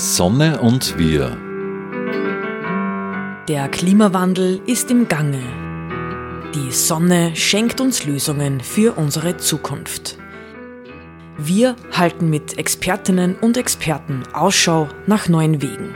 Sonne 0.00 0.62
und 0.62 0.96
wir. 0.96 1.36
Der 3.48 3.68
Klimawandel 3.68 4.62
ist 4.64 4.90
im 4.90 5.08
Gange. 5.08 5.42
Die 6.54 6.72
Sonne 6.72 7.36
schenkt 7.36 7.82
uns 7.82 8.06
Lösungen 8.06 8.62
für 8.62 8.96
unsere 8.96 9.36
Zukunft. 9.36 10.16
Wir 11.36 11.76
halten 11.92 12.30
mit 12.30 12.56
Expertinnen 12.56 13.34
und 13.34 13.58
Experten 13.58 14.22
Ausschau 14.32 14.88
nach 15.06 15.28
neuen 15.28 15.60
Wegen. 15.60 15.94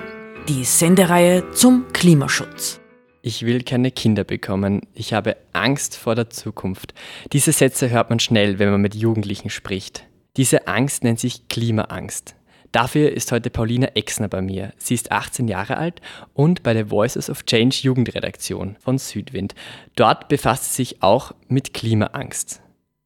Die 0.49 0.65
Sendereihe 0.65 1.51
zum 1.53 1.87
Klimaschutz. 1.95 2.81
Ich 3.23 3.47
will 3.47 3.63
keine 3.63 3.91
Kinder 3.91 4.25
bekommen. 4.25 4.83
Ich 4.93 5.15
habe 5.15 5.39
Angst 5.55 5.97
vor 5.97 6.15
der 6.15 6.29
Zukunft. 6.29 6.93
Diese 7.33 7.53
Sätze 7.53 7.89
hört 7.89 8.11
man 8.11 8.21
schnell, 8.21 8.59
wenn 8.59 8.71
man 8.71 8.83
mit 8.83 8.95
Jugendlichen 8.95 9.49
spricht. 9.49 10.05
Diese 10.37 10.69
Angst 10.69 11.05
nennt 11.05 11.21
sich 11.21 11.49
Klimaangst. 11.49 12.37
Dafür 12.75 13.13
ist 13.13 13.31
heute 13.31 13.51
Paulina 13.51 13.87
Exner 13.95 14.27
bei 14.27 14.43
mir. 14.43 14.73
Sie 14.79 14.95
ist 14.95 15.13
18 15.13 15.47
Jahre 15.47 15.77
alt 15.77 16.01
und 16.33 16.65
bei 16.65 16.75
der 16.75 16.91
Voices 16.91 17.31
of 17.31 17.45
Change 17.45 17.79
Jugendredaktion 17.83 18.75
von 18.81 18.99
Südwind. 18.99 19.55
Dort 19.95 20.27
befasst 20.27 20.65
sie 20.75 20.83
sich 20.83 21.01
auch 21.01 21.31
mit 21.47 21.73
Klimaangst. 21.73 22.63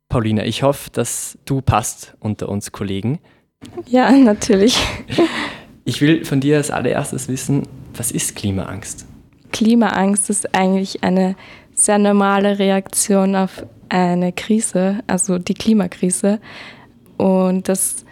Paulina, 0.08 0.46
ich 0.46 0.62
hoffe, 0.62 0.88
dass 0.90 1.36
du 1.44 1.60
passt 1.60 2.14
unter 2.18 2.48
uns 2.48 2.72
Kollegen. 2.72 3.18
Ja, 3.84 4.10
natürlich. 4.10 4.78
Ich 5.84 6.00
will 6.00 6.24
von 6.24 6.40
dir 6.40 6.56
als 6.56 6.70
allererstes 6.70 7.28
wissen, 7.28 7.68
was 7.94 8.10
ist 8.10 8.36
Klimaangst? 8.36 9.04
Klimaangst 9.52 10.30
ist 10.30 10.54
eigentlich 10.54 11.02
eine 11.02 11.36
sehr 11.74 11.98
normale 11.98 12.58
Reaktion 12.58 13.36
auf 13.36 13.66
eine 13.90 14.32
Krise, 14.32 15.00
also 15.06 15.38
die 15.38 15.52
Klimakrise. 15.52 16.40
Und 17.18 17.68
das 17.68 18.06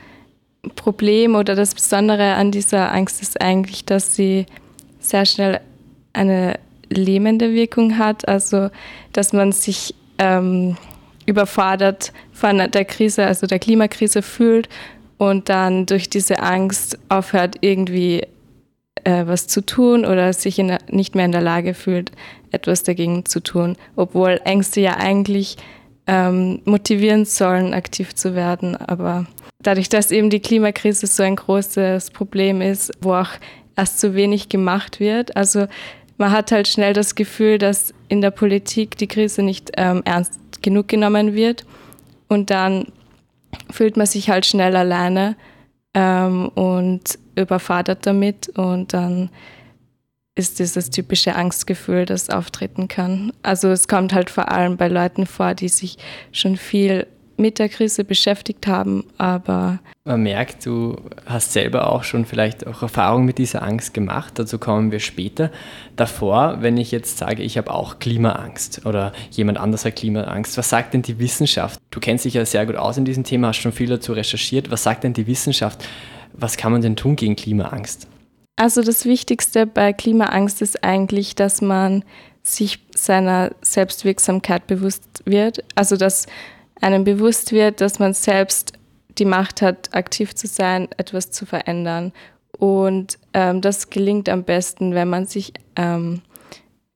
Problem 0.74 1.34
oder 1.34 1.54
das 1.54 1.74
Besondere 1.74 2.34
an 2.34 2.50
dieser 2.50 2.92
Angst 2.92 3.22
ist 3.22 3.40
eigentlich, 3.40 3.84
dass 3.84 4.14
sie 4.14 4.46
sehr 4.98 5.26
schnell 5.26 5.60
eine 6.12 6.58
lähmende 6.88 7.52
Wirkung 7.52 7.98
hat, 7.98 8.26
also 8.28 8.70
dass 9.12 9.32
man 9.32 9.52
sich 9.52 9.94
ähm, 10.18 10.76
überfordert 11.26 12.12
von 12.32 12.58
der 12.70 12.84
Krise, 12.84 13.26
also 13.26 13.46
der 13.46 13.58
Klimakrise 13.58 14.22
fühlt 14.22 14.68
und 15.18 15.48
dann 15.48 15.86
durch 15.86 16.08
diese 16.08 16.40
Angst 16.40 16.98
aufhört, 17.08 17.56
irgendwie 17.60 18.22
äh, 19.04 19.26
was 19.26 19.46
zu 19.46 19.64
tun 19.64 20.04
oder 20.04 20.32
sich 20.32 20.56
der, 20.56 20.78
nicht 20.90 21.14
mehr 21.14 21.24
in 21.24 21.32
der 21.32 21.40
Lage 21.40 21.74
fühlt, 21.74 22.12
etwas 22.50 22.82
dagegen 22.82 23.24
zu 23.24 23.40
tun, 23.40 23.76
obwohl 23.96 24.40
Ängste 24.44 24.80
ja 24.80 24.96
eigentlich 24.96 25.56
ähm, 26.06 26.60
motivieren 26.64 27.24
sollen, 27.24 27.74
aktiv 27.74 28.14
zu 28.14 28.34
werden. 28.34 28.76
Aber 28.76 29.26
dadurch, 29.66 29.88
dass 29.88 30.10
eben 30.10 30.30
die 30.30 30.40
Klimakrise 30.40 31.06
so 31.06 31.22
ein 31.22 31.36
großes 31.36 32.10
Problem 32.10 32.60
ist, 32.60 32.92
wo 33.00 33.14
auch 33.14 33.30
erst 33.76 34.00
zu 34.00 34.14
wenig 34.14 34.48
gemacht 34.48 35.00
wird, 35.00 35.36
also 35.36 35.66
man 36.18 36.30
hat 36.30 36.52
halt 36.52 36.68
schnell 36.68 36.92
das 36.92 37.14
Gefühl, 37.14 37.58
dass 37.58 37.92
in 38.08 38.20
der 38.20 38.30
Politik 38.30 38.96
die 38.96 39.06
Krise 39.06 39.42
nicht 39.42 39.72
ähm, 39.76 40.02
ernst 40.04 40.62
genug 40.62 40.88
genommen 40.88 41.34
wird. 41.34 41.66
Und 42.28 42.50
dann 42.50 42.86
fühlt 43.70 43.96
man 43.96 44.06
sich 44.06 44.30
halt 44.30 44.46
schnell 44.46 44.76
alleine 44.76 45.36
ähm, 45.94 46.48
und 46.48 47.18
überfordert 47.34 48.06
damit. 48.06 48.48
Und 48.50 48.94
dann 48.94 49.30
ist 50.34 50.58
dieses 50.58 50.90
typische 50.90 51.34
Angstgefühl, 51.34 52.04
das 52.04 52.30
auftreten 52.30 52.88
kann. 52.88 53.32
Also 53.42 53.68
es 53.68 53.88
kommt 53.88 54.12
halt 54.12 54.30
vor 54.30 54.50
allem 54.50 54.76
bei 54.76 54.88
Leuten 54.88 55.26
vor, 55.26 55.54
die 55.54 55.68
sich 55.68 55.98
schon 56.32 56.56
viel 56.56 57.06
mit 57.36 57.58
der 57.58 57.68
Krise 57.68 58.04
beschäftigt 58.04 58.66
haben, 58.66 59.04
aber 59.18 59.80
man 60.06 60.22
merkt, 60.22 60.64
du 60.64 60.96
hast 61.26 61.52
selber 61.52 61.90
auch 61.90 62.04
schon 62.04 62.26
vielleicht 62.26 62.64
auch 62.64 62.82
Erfahrung 62.82 63.24
mit 63.24 63.38
dieser 63.38 63.64
Angst 63.64 63.92
gemacht. 63.92 64.34
Dazu 64.38 64.56
kommen 64.56 64.92
wir 64.92 65.00
später. 65.00 65.50
Davor, 65.96 66.58
wenn 66.60 66.76
ich 66.76 66.92
jetzt 66.92 67.18
sage, 67.18 67.42
ich 67.42 67.58
habe 67.58 67.72
auch 67.72 67.98
Klimaangst 67.98 68.86
oder 68.86 69.12
jemand 69.32 69.58
anders 69.58 69.84
hat 69.84 69.96
Klimaangst, 69.96 70.56
was 70.56 70.68
sagt 70.68 70.94
denn 70.94 71.02
die 71.02 71.18
Wissenschaft? 71.18 71.80
Du 71.90 71.98
kennst 71.98 72.24
dich 72.24 72.34
ja 72.34 72.44
sehr 72.44 72.66
gut 72.66 72.76
aus 72.76 72.96
in 72.98 73.04
diesem 73.04 73.24
Thema, 73.24 73.48
hast 73.48 73.56
schon 73.56 73.72
viel 73.72 73.88
dazu 73.88 74.12
recherchiert. 74.12 74.70
Was 74.70 74.84
sagt 74.84 75.02
denn 75.02 75.12
die 75.12 75.26
Wissenschaft? 75.26 75.84
Was 76.34 76.56
kann 76.56 76.70
man 76.70 76.82
denn 76.82 76.94
tun 76.94 77.16
gegen 77.16 77.34
Klimaangst? 77.34 78.06
Also 78.54 78.82
das 78.82 79.06
Wichtigste 79.06 79.66
bei 79.66 79.92
Klimaangst 79.92 80.62
ist 80.62 80.84
eigentlich, 80.84 81.34
dass 81.34 81.60
man 81.60 82.04
sich 82.44 82.78
seiner 82.94 83.50
Selbstwirksamkeit 83.60 84.68
bewusst 84.68 85.02
wird. 85.24 85.64
Also 85.74 85.96
dass 85.96 86.26
einem 86.80 87.04
bewusst 87.04 87.52
wird, 87.52 87.80
dass 87.80 87.98
man 87.98 88.14
selbst 88.14 88.72
die 89.18 89.24
Macht 89.24 89.62
hat, 89.62 89.94
aktiv 89.94 90.34
zu 90.34 90.46
sein, 90.46 90.88
etwas 90.96 91.30
zu 91.30 91.46
verändern. 91.46 92.12
Und 92.58 93.18
ähm, 93.34 93.60
das 93.60 93.90
gelingt 93.90 94.28
am 94.28 94.44
besten, 94.44 94.94
wenn 94.94 95.08
man 95.08 95.26
sich 95.26 95.52
ähm, 95.76 96.22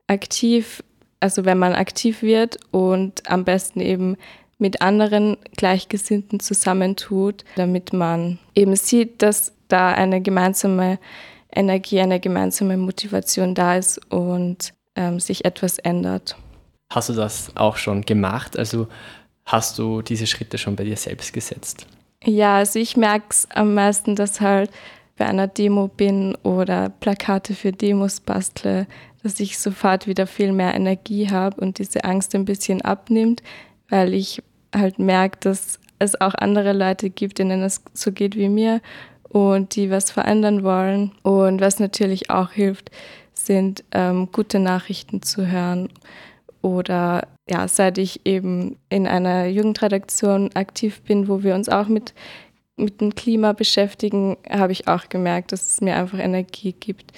aktiv, 0.06 0.82
also 1.20 1.44
wenn 1.44 1.58
man 1.58 1.74
aktiv 1.74 2.22
wird 2.22 2.58
und 2.70 3.28
am 3.30 3.44
besten 3.44 3.80
eben 3.80 4.16
mit 4.58 4.82
anderen 4.82 5.38
Gleichgesinnten 5.56 6.40
zusammentut, 6.40 7.44
damit 7.56 7.92
man 7.92 8.38
eben 8.54 8.76
sieht, 8.76 9.22
dass 9.22 9.52
da 9.68 9.92
eine 9.92 10.20
gemeinsame 10.20 10.98
Energie, 11.52 12.00
eine 12.00 12.20
gemeinsame 12.20 12.76
Motivation 12.76 13.54
da 13.54 13.76
ist 13.76 14.00
und 14.10 14.72
ähm, 14.96 15.20
sich 15.20 15.44
etwas 15.44 15.78
ändert. 15.78 16.36
Hast 16.92 17.08
du 17.08 17.12
das 17.12 17.52
auch 17.56 17.76
schon 17.76 18.02
gemacht? 18.02 18.58
Also 18.58 18.88
hast 19.50 19.78
du 19.78 20.02
diese 20.02 20.26
Schritte 20.26 20.58
schon 20.58 20.76
bei 20.76 20.84
dir 20.84 20.96
selbst 20.96 21.32
gesetzt? 21.32 21.86
Ja, 22.24 22.56
also 22.56 22.78
ich 22.78 22.96
merke 22.96 23.26
es 23.30 23.48
am 23.54 23.74
meisten, 23.74 24.14
dass 24.14 24.40
halt 24.40 24.70
bei 25.16 25.26
einer 25.26 25.48
Demo 25.48 25.88
bin 25.88 26.34
oder 26.42 26.88
Plakate 26.88 27.54
für 27.54 27.72
Demos 27.72 28.20
bastle, 28.20 28.86
dass 29.22 29.40
ich 29.40 29.58
sofort 29.58 30.06
wieder 30.06 30.26
viel 30.26 30.52
mehr 30.52 30.74
Energie 30.74 31.30
habe 31.30 31.60
und 31.60 31.78
diese 31.78 32.04
Angst 32.04 32.34
ein 32.34 32.44
bisschen 32.44 32.82
abnimmt, 32.82 33.42
weil 33.88 34.14
ich 34.14 34.42
halt 34.74 34.98
merke, 34.98 35.38
dass 35.40 35.78
es 35.98 36.20
auch 36.20 36.34
andere 36.34 36.72
Leute 36.72 37.10
gibt, 37.10 37.38
denen 37.38 37.62
es 37.62 37.82
so 37.92 38.12
geht 38.12 38.36
wie 38.36 38.48
mir 38.48 38.80
und 39.28 39.76
die 39.76 39.90
was 39.90 40.10
verändern 40.10 40.62
wollen. 40.62 41.12
Und 41.22 41.60
was 41.60 41.78
natürlich 41.78 42.30
auch 42.30 42.50
hilft, 42.50 42.90
sind 43.34 43.84
ähm, 43.92 44.28
gute 44.32 44.58
Nachrichten 44.58 45.22
zu 45.22 45.46
hören 45.46 45.90
oder 46.62 47.26
ja, 47.48 47.66
seit 47.68 47.98
ich 47.98 48.24
eben 48.24 48.76
in 48.88 49.06
einer 49.06 49.46
Jugendredaktion 49.46 50.50
aktiv 50.54 51.00
bin, 51.02 51.28
wo 51.28 51.42
wir 51.42 51.54
uns 51.54 51.68
auch 51.68 51.88
mit, 51.88 52.14
mit 52.76 53.00
dem 53.00 53.14
Klima 53.14 53.52
beschäftigen, 53.52 54.36
habe 54.48 54.72
ich 54.72 54.88
auch 54.88 55.08
gemerkt, 55.08 55.52
dass 55.52 55.66
es 55.66 55.80
mir 55.80 55.96
einfach 55.96 56.18
Energie 56.18 56.72
gibt. 56.72 57.12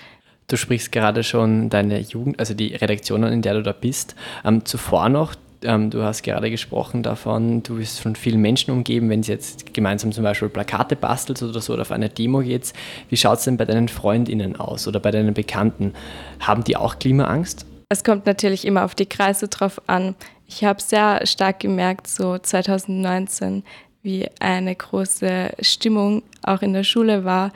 Du 0.48 0.56
sprichst 0.56 0.92
gerade 0.92 1.22
schon 1.22 1.70
deine 1.70 2.00
Jugend, 2.00 2.38
also 2.38 2.54
die 2.54 2.75
Redaktion, 2.75 3.22
in 3.25 3.42
der 3.42 3.54
du 3.54 3.62
da 3.62 3.72
bist. 3.72 4.14
Ähm, 4.44 4.64
zuvor 4.64 5.08
noch, 5.08 5.34
ähm, 5.64 5.91
du 5.91 6.03
hast 6.03 6.22
gerade 6.22 6.50
gesprochen 6.50 7.03
davon, 7.03 7.62
du 7.62 7.76
bist 7.76 8.00
von 8.00 8.16
vielen 8.16 8.41
Menschen 8.41 8.70
umgeben, 8.70 9.09
wenn 9.09 9.22
sie 9.22 9.32
jetzt 9.32 9.72
gemeinsam 9.72 10.12
zum 10.12 10.24
Beispiel 10.24 10.48
Plakate 10.48 10.97
bastelst 10.97 11.42
oder 11.42 11.60
so 11.60 11.72
oder 11.72 11.82
auf 11.82 11.92
eine 11.92 12.09
Demo 12.09 12.41
geht. 12.41 12.72
Wie 13.09 13.16
schaut 13.16 13.38
es 13.38 13.44
denn 13.44 13.56
bei 13.56 13.64
deinen 13.64 13.88
FreundInnen 13.88 14.56
aus 14.56 14.86
oder 14.86 15.00
bei 15.00 15.10
deinen 15.10 15.34
Bekannten? 15.34 15.94
Haben 16.41 16.64
die 16.64 16.76
auch 16.76 16.98
Klimaangst? 16.98 17.66
Es 17.92 18.04
kommt 18.04 18.25
natürlich 18.25 18.64
immer 18.66 18.86
auf 18.86 18.94
die 18.94 19.04
Kreise 19.04 19.48
drauf 19.48 19.78
an. 19.86 20.14
Ich 20.47 20.64
habe 20.64 20.80
sehr 20.80 21.26
stark 21.26 21.60
gemerkt, 21.60 22.06
so 22.06 22.38
2019, 22.38 23.64
wie 24.03 24.30
eine 24.41 24.75
große 24.75 25.50
Stimmung 25.60 26.22
auch 26.42 26.62
in 26.62 26.72
der 26.72 26.84
Schule 26.84 27.26
war, 27.26 27.53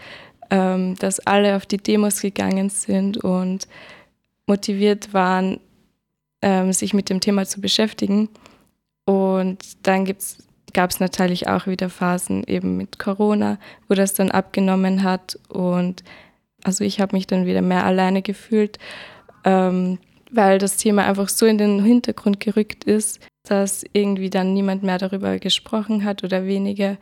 ähm, 0.50 0.94
dass 0.96 1.20
alle 1.20 1.56
auf 1.56 1.64
die 1.64 1.78
Demos 1.78 2.20
gegangen 2.20 2.68
sind 2.68 3.16
und 3.16 3.66
motiviert 4.46 5.14
waren, 5.14 5.58
ähm, 6.42 6.70
sich 6.74 6.92
mit 6.92 7.08
dem 7.08 7.20
Thema 7.20 7.46
zu 7.46 7.62
beschäftigen. 7.62 8.28
Und 9.06 9.86
dann 9.86 10.04
gab 10.74 10.90
es 10.90 11.00
natürlich 11.00 11.48
auch 11.48 11.66
wieder 11.66 11.88
Phasen 11.88 12.44
eben 12.44 12.76
mit 12.76 12.98
Corona, 12.98 13.58
wo 13.88 13.94
das 13.94 14.12
dann 14.12 14.30
abgenommen 14.30 15.02
hat. 15.02 15.38
Und 15.48 16.04
also 16.62 16.84
ich 16.84 17.00
habe 17.00 17.16
mich 17.16 17.26
dann 17.26 17.46
wieder 17.46 17.62
mehr 17.62 17.86
alleine 17.86 18.20
gefühlt. 18.20 18.78
Ähm, 19.42 19.98
weil 20.36 20.58
das 20.58 20.76
Thema 20.76 21.06
einfach 21.06 21.28
so 21.28 21.46
in 21.46 21.58
den 21.58 21.82
Hintergrund 21.82 22.40
gerückt 22.40 22.84
ist, 22.84 23.20
dass 23.48 23.84
irgendwie 23.92 24.30
dann 24.30 24.54
niemand 24.54 24.82
mehr 24.82 24.98
darüber 24.98 25.38
gesprochen 25.38 26.04
hat 26.04 26.24
oder 26.24 26.44
weniger. 26.46 26.96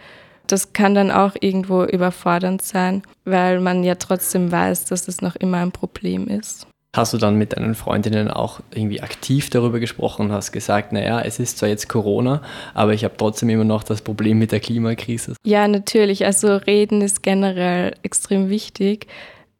Das 0.47 0.73
kann 0.73 0.95
dann 0.95 1.11
auch 1.11 1.33
irgendwo 1.41 1.85
überfordernd 1.85 2.63
sein, 2.63 3.03
weil 3.25 3.61
man 3.61 3.83
ja 3.83 3.95
trotzdem 3.95 4.53
weiß, 4.53 4.85
dass 4.87 5.09
es 5.09 5.23
noch 5.23 5.37
immer 5.37 5.59
ein 5.59 5.73
Problem 5.73 6.29
ist. 6.29 6.67
Hast 6.95 7.13
du 7.13 7.19
dann 7.19 7.35
mit 7.35 7.57
deinen 7.57 7.75
Freundinnen 7.75 8.31
auch 8.31 8.61
irgendwie 8.73 9.01
aktiv 9.01 9.51
darüber 9.51 9.81
gesprochen 9.81 10.27
und 10.27 10.33
hast 10.33 10.53
gesagt, 10.53 10.93
naja, 10.93 11.21
es 11.23 11.41
ist 11.41 11.59
zwar 11.59 11.69
jetzt 11.69 11.89
Corona, 11.89 12.41
aber 12.73 12.95
ich 12.95 13.03
habe 13.03 13.17
trotzdem 13.17 13.49
immer 13.49 13.65
noch 13.65 13.83
das 13.83 14.01
Problem 14.01 14.39
mit 14.39 14.53
der 14.53 14.61
Klimakrise? 14.61 15.35
Ja, 15.45 15.67
natürlich. 15.67 16.25
Also 16.25 16.55
reden 16.55 17.01
ist 17.01 17.25
generell 17.25 17.95
extrem 18.05 18.49
wichtig, 18.49 19.09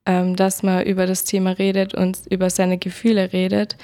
ähm, 0.07 0.37
dass 0.37 0.63
man 0.63 0.85
über 0.85 1.07
das 1.07 1.25
Thema 1.25 1.51
redet 1.51 1.95
und 1.95 2.19
über 2.31 2.51
seine 2.51 2.79
Gefühle 2.79 3.33
redet. 3.33 3.77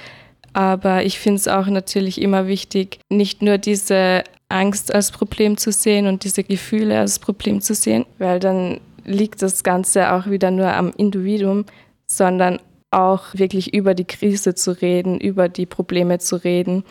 Aber 0.53 1.03
ich 1.03 1.19
finde 1.19 1.37
es 1.37 1.47
auch 1.47 1.67
natürlich 1.67 2.21
immer 2.21 2.47
wichtig, 2.47 2.99
nicht 3.09 3.41
nur 3.41 3.57
diese 3.57 4.23
Angst 4.49 4.93
als 4.93 5.11
Problem 5.11 5.57
zu 5.57 5.71
sehen 5.71 6.07
und 6.07 6.23
diese 6.23 6.43
Gefühle 6.43 6.99
als 6.99 7.19
Problem 7.19 7.61
zu 7.61 7.73
sehen, 7.73 8.05
weil 8.17 8.39
dann 8.39 8.81
liegt 9.05 9.41
das 9.41 9.63
Ganze 9.63 10.11
auch 10.13 10.27
wieder 10.27 10.51
nur 10.51 10.71
am 10.73 10.91
Individuum, 10.95 11.65
sondern 12.05 12.59
auch 12.91 13.27
wirklich 13.33 13.73
über 13.73 13.93
die 13.95 14.05
Krise 14.05 14.53
zu 14.53 14.79
reden, 14.81 15.19
über 15.19 15.47
die 15.47 15.65
Probleme 15.65 16.19
zu 16.19 16.35
reden, 16.35 16.83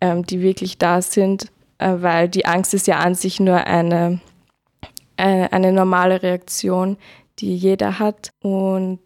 ähm, 0.00 0.26
die 0.26 0.42
wirklich 0.42 0.78
da 0.78 1.00
sind, 1.00 1.46
äh, 1.78 1.94
weil 1.98 2.28
die 2.28 2.46
Angst 2.46 2.74
ist 2.74 2.88
ja 2.88 2.98
an 2.98 3.14
sich 3.14 3.38
nur 3.38 3.56
eine, 3.56 4.20
eine, 5.16 5.52
eine 5.52 5.72
normale 5.72 6.22
Reaktion, 6.22 6.96
die 7.38 7.56
jeder 7.56 7.98
hat 7.98 8.30
und 8.42 9.00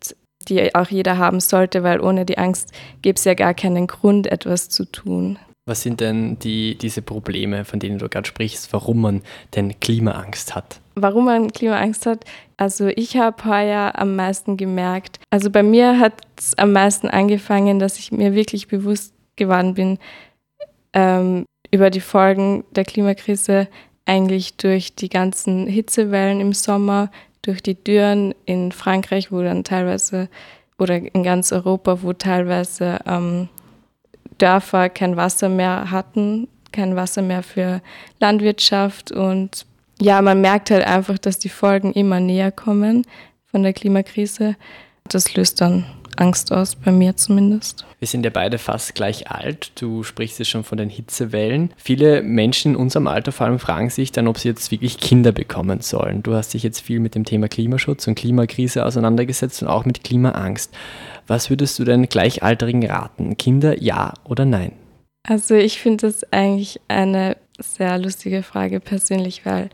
die 0.49 0.75
auch 0.75 0.89
jeder 0.89 1.19
haben 1.19 1.41
sollte, 1.41 1.83
weil 1.83 2.01
ohne 2.01 2.25
die 2.25 2.39
Angst 2.39 2.73
gäbe 3.03 3.17
es 3.17 3.25
ja 3.25 3.35
gar 3.35 3.55
keinen 3.55 3.87
Grund, 3.87 4.27
etwas 4.27 4.69
zu 4.69 4.85
tun. 4.85 5.39
Was 5.67 5.83
sind 5.83 6.01
denn 6.01 6.39
die, 6.39 6.77
diese 6.77 7.03
Probleme, 7.03 7.65
von 7.65 7.79
denen 7.79 7.99
du 7.99 8.09
gerade 8.09 8.27
sprichst, 8.27 8.73
warum 8.73 9.03
man 9.03 9.23
denn 9.55 9.79
Klimaangst 9.79 10.55
hat? 10.55 10.81
Warum 10.95 11.27
man 11.27 11.53
Klimaangst 11.53 12.07
hat? 12.07 12.25
Also 12.57 12.89
ich 12.89 13.17
habe 13.17 13.45
heuer 13.45 13.93
am 13.95 14.17
meisten 14.17 14.57
gemerkt, 14.57 15.21
also 15.31 15.51
bei 15.51 15.63
mir 15.63 15.99
hat 15.99 16.15
es 16.37 16.57
am 16.59 16.73
meisten 16.73 17.09
angefangen, 17.09 17.79
dass 17.79 17.99
ich 17.99 18.11
mir 18.11 18.35
wirklich 18.35 18.69
bewusst 18.69 19.15
geworden 19.37 19.75
bin 19.75 19.99
ähm, 20.93 21.45
über 21.71 21.91
die 21.91 22.01
Folgen 22.01 22.65
der 22.73 22.85
Klimakrise 22.85 23.69
eigentlich 24.07 24.57
durch 24.57 24.95
die 24.95 25.09
ganzen 25.09 25.67
Hitzewellen 25.67 26.41
im 26.41 26.53
Sommer, 26.53 27.11
durch 27.43 27.63
die 27.63 27.75
Dürren 27.75 28.35
in 28.45 28.73
Frankreich, 28.73 29.33
wo 29.33 29.43
dann 29.43 29.65
teilweise 29.65 30.29
oder 30.79 30.97
in 30.97 31.23
ganz 31.23 31.53
Europa, 31.53 32.03
wo 32.03 32.13
teilweise 32.13 32.99
ähm, 33.07 33.49
Dörfer 34.39 34.89
kein 34.89 35.17
Wasser 35.17 35.49
mehr 35.49 35.91
hatten, 35.91 36.49
kein 36.73 36.97
Wasser 36.97 37.23
mehr 37.23 37.43
für 37.43 37.83
Landwirtschaft. 38.19 39.13
Und 39.13 39.67
ja, 40.01 40.23
man 40.23 40.41
merkt 40.41 40.71
halt 40.71 40.87
einfach, 40.87 41.19
dass 41.19 41.39
die 41.39 41.49
Folgen 41.51 41.93
immer 41.93 42.21
näher 42.21 42.51
kommen 42.51 43.07
von 43.51 43.63
der 43.63 43.75
Klimakrise. 43.75 44.57
Das 45.05 45.35
löst 45.35 45.61
dann 45.61 45.85
Angst 46.19 46.53
aus, 46.53 46.75
bei 46.75 46.91
mir 46.91 47.17
zumindest. 47.17 47.85
Wir 47.99 48.09
sind 48.09 48.25
ja 48.25 48.31
beide 48.31 48.59
fast 48.59 48.95
gleich 48.95 49.31
alt. 49.31 49.73
Du 49.81 50.03
sprichst 50.03 50.39
ja 50.39 50.45
schon 50.45 50.65
von 50.65 50.79
den 50.79 50.89
Hitzewellen. 50.89 51.73
Viele 51.77 52.23
Menschen 52.23 52.73
in 52.73 52.77
unserem 52.77 53.07
Alter 53.07 53.33
vor 53.33 53.47
allem 53.47 53.59
fragen 53.59 53.91
sich 53.91 54.11
dann, 54.11 54.27
ob 54.27 54.39
sie 54.39 54.49
jetzt 54.49 54.71
wirklich 54.71 54.99
Kinder 54.99 55.33
bekommen 55.33 55.81
sollen. 55.81 56.23
Du 56.23 56.35
hast 56.35 56.55
dich 56.55 56.63
jetzt 56.63 56.81
viel 56.81 57.01
mit 57.01 57.15
dem 57.15 57.25
Thema 57.25 57.49
Klimaschutz 57.49 58.07
und 58.07 58.15
Klimakrise 58.15 58.85
auseinandergesetzt 58.87 59.63
und 59.63 59.69
auch 59.69 59.85
mit 59.85 60.03
Klimaangst. 60.03 60.75
Was 61.27 61.51
würdest 61.51 61.79
du 61.79 61.85
denn 61.85 62.09
Gleichaltrigen 62.09 62.85
raten? 62.87 63.37
Kinder 63.37 63.81
ja 63.81 64.15
oder 64.25 64.45
nein? 64.45 64.73
Also 65.29 65.55
ich 65.55 65.81
finde 65.81 66.07
das 66.07 66.25
eigentlich 66.33 66.81
eine 66.89 67.37
sehr 67.59 67.99
lustige 67.99 68.43
Frage 68.43 68.81
persönlich, 68.81 69.45
weil 69.45 69.71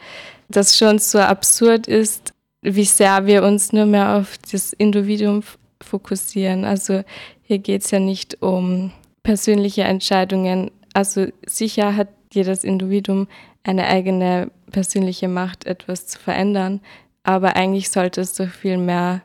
das 0.49 0.77
schon 0.77 0.99
so 0.99 1.19
absurd 1.19 1.87
ist, 1.87 2.35
wie 2.63 2.85
sehr 2.85 3.27
wir 3.27 3.45
uns 3.45 3.73
nur 3.73 3.87
mehr 3.87 4.17
auf 4.17 4.37
das 4.51 4.73
Individuum 4.73 5.43
fokussieren. 5.87 6.65
Also 6.65 7.03
hier 7.43 7.59
geht 7.59 7.83
es 7.83 7.91
ja 7.91 7.99
nicht 7.99 8.43
um 8.43 8.93
persönliche 9.23 9.83
Entscheidungen. 9.83 10.71
Also 10.95 11.27
sicher 11.47 11.97
hat 11.97 12.09
jedes 12.33 12.65
Individuum 12.65 13.29
eine 13.65 13.87
eigene 13.87 14.51
persönliche 14.71 15.29
Macht, 15.29 15.67
etwas 15.67 16.07
zu 16.07 16.19
verändern, 16.19 16.81
aber 17.25 17.57
eigentlich 17.57 17.91
sollte 17.91 18.21
es 18.21 18.35
doch 18.35 18.49
viel 18.49 18.79
mehr 18.79 19.23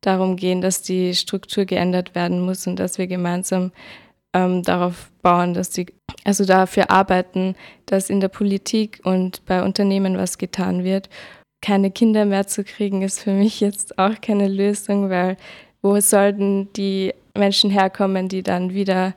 darum 0.00 0.36
gehen, 0.36 0.60
dass 0.60 0.82
die 0.82 1.14
Struktur 1.14 1.64
geändert 1.64 2.14
werden 2.14 2.40
muss 2.40 2.66
und 2.66 2.76
dass 2.78 2.98
wir 2.98 3.06
gemeinsam 3.06 3.72
ähm, 4.34 4.62
darauf 4.62 5.10
bauen, 5.22 5.54
dass 5.54 5.70
die, 5.70 5.86
also 6.24 6.44
dafür 6.44 6.90
arbeiten, 6.90 7.54
dass 7.86 8.10
in 8.10 8.20
der 8.20 8.28
Politik 8.28 9.00
und 9.04 9.44
bei 9.46 9.62
Unternehmen 9.62 10.18
was 10.18 10.38
getan 10.38 10.84
wird. 10.84 11.08
Keine 11.62 11.90
Kinder 11.90 12.26
mehr 12.26 12.46
zu 12.46 12.64
kriegen, 12.64 13.02
ist 13.02 13.20
für 13.20 13.32
mich 13.32 13.60
jetzt 13.60 13.98
auch 13.98 14.20
keine 14.20 14.48
Lösung, 14.48 15.08
weil 15.08 15.36
wo 15.84 16.00
sollten 16.00 16.72
die 16.72 17.14
Menschen 17.36 17.70
herkommen, 17.70 18.28
die 18.28 18.42
dann 18.42 18.72
wieder 18.72 19.14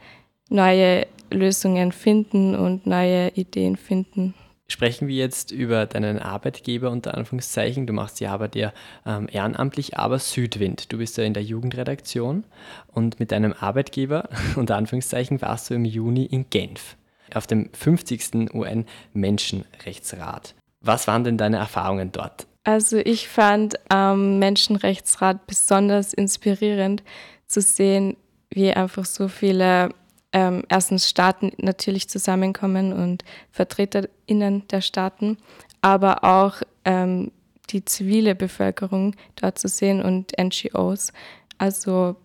neue 0.49 1.07
Lösungen 1.31 1.93
finden 1.93 2.55
und 2.55 2.85
neue 2.85 3.29
Ideen 3.29 3.77
finden? 3.77 4.33
Sprechen 4.67 5.07
wir 5.07 5.15
jetzt 5.15 5.51
über 5.51 5.85
deinen 5.85 6.19
Arbeitgeber 6.19 6.91
unter 6.91 7.15
Anführungszeichen. 7.15 7.87
Du 7.87 7.93
machst 7.93 8.19
die 8.19 8.27
Arbeit 8.27 8.57
ja 8.57 8.73
ähm, 9.05 9.29
ehrenamtlich, 9.31 9.97
aber 9.97 10.19
Südwind. 10.19 10.91
Du 10.91 10.97
bist 10.97 11.17
ja 11.17 11.23
in 11.23 11.33
der 11.33 11.43
Jugendredaktion 11.43 12.43
und 12.87 13.21
mit 13.21 13.31
deinem 13.31 13.53
Arbeitgeber 13.53 14.27
unter 14.57 14.75
Anführungszeichen 14.75 15.41
warst 15.41 15.69
du 15.69 15.73
im 15.73 15.85
Juni 15.85 16.25
in 16.25 16.49
Genf 16.49 16.97
auf 17.33 17.47
dem 17.47 17.69
50. 17.71 18.53
UN-Menschenrechtsrat. 18.53 20.53
Was 20.81 21.07
waren 21.07 21.23
denn 21.23 21.37
deine 21.37 21.57
Erfahrungen 21.57 22.11
dort? 22.11 22.45
Also 22.67 22.97
ich 22.97 23.29
fand 23.29 23.79
am 23.89 24.19
ähm, 24.19 24.39
Menschenrechtsrat 24.39 25.47
besonders 25.47 26.13
inspirierend 26.13 27.01
zu 27.45 27.61
sehen, 27.61 28.17
wie 28.49 28.73
einfach 28.73 29.05
so 29.05 29.29
viele 29.29 29.91
ähm, 30.33 30.63
erstens 30.67 31.07
Staaten 31.07 31.53
natürlich 31.59 32.09
zusammenkommen 32.09 32.91
und 32.91 33.23
VertreterInnen 33.51 34.67
der 34.67 34.81
Staaten, 34.81 35.37
aber 35.79 36.25
auch 36.25 36.61
ähm, 36.83 37.31
die 37.69 37.85
zivile 37.85 38.35
Bevölkerung 38.35 39.15
dort 39.37 39.57
zu 39.57 39.69
sehen 39.69 40.01
und 40.01 40.33
NGOs. 40.37 41.13
Also 41.57 42.17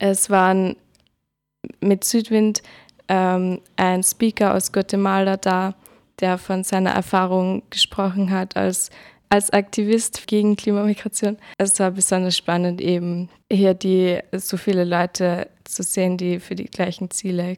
es 0.00 0.28
waren 0.28 0.74
mit 1.80 2.02
Südwind 2.02 2.64
ähm, 3.06 3.60
ein 3.76 4.02
Speaker 4.02 4.56
aus 4.56 4.72
Guatemala 4.72 5.36
da, 5.36 5.76
der 6.18 6.36
von 6.36 6.64
seiner 6.64 6.90
Erfahrung 6.90 7.62
gesprochen 7.70 8.30
hat 8.30 8.56
als 8.56 8.90
als 9.28 9.50
Aktivist 9.50 10.26
gegen 10.26 10.56
Klimamigration. 10.56 11.36
Es 11.58 11.78
war 11.80 11.90
besonders 11.90 12.36
spannend, 12.36 12.80
eben 12.80 13.28
hier 13.50 13.74
die 13.74 14.18
so 14.32 14.56
viele 14.56 14.84
Leute 14.84 15.48
zu 15.64 15.82
sehen, 15.82 16.16
die 16.16 16.40
für 16.40 16.54
die 16.54 16.66
gleichen 16.66 17.10
Ziele 17.10 17.56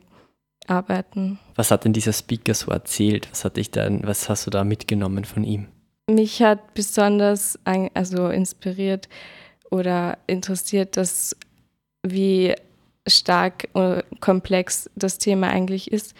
arbeiten. 0.67 1.39
Was 1.55 1.71
hat 1.71 1.85
denn 1.85 1.93
dieser 1.93 2.13
Speaker 2.13 2.55
so 2.55 2.71
erzählt? 2.71 3.29
Was 3.31 3.45
hat 3.45 3.57
dich 3.57 3.71
dann, 3.71 4.07
was 4.07 4.29
hast 4.29 4.47
du 4.47 4.51
da 4.51 4.65
mitgenommen 4.65 5.25
von 5.25 5.45
ihm? 5.45 5.67
Mich 6.09 6.43
hat 6.43 6.75
besonders 6.75 7.59
also 7.65 8.29
inspiriert 8.29 9.09
oder 9.71 10.19
interessiert, 10.27 10.97
dass 10.97 11.37
wie 12.03 12.55
stark 13.07 13.69
und 13.73 14.03
komplex 14.21 14.91
das 14.95 15.19
Thema 15.19 15.49
eigentlich 15.49 15.91
ist. 15.91 16.15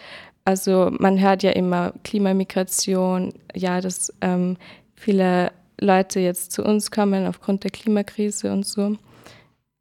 Also 0.45 0.91
man 0.99 1.19
hört 1.19 1.43
ja 1.43 1.51
immer 1.51 1.93
Klimamigration, 2.03 3.33
ja, 3.55 3.81
dass 3.81 4.13
ähm, 4.21 4.57
viele 4.99 5.51
Leute 5.79 6.19
jetzt 6.19 6.51
zu 6.51 6.63
uns 6.63 6.91
kommen 6.91 7.25
aufgrund 7.25 7.63
der 7.63 7.71
Klimakrise 7.71 8.51
und 8.51 8.65
so. 8.65 8.97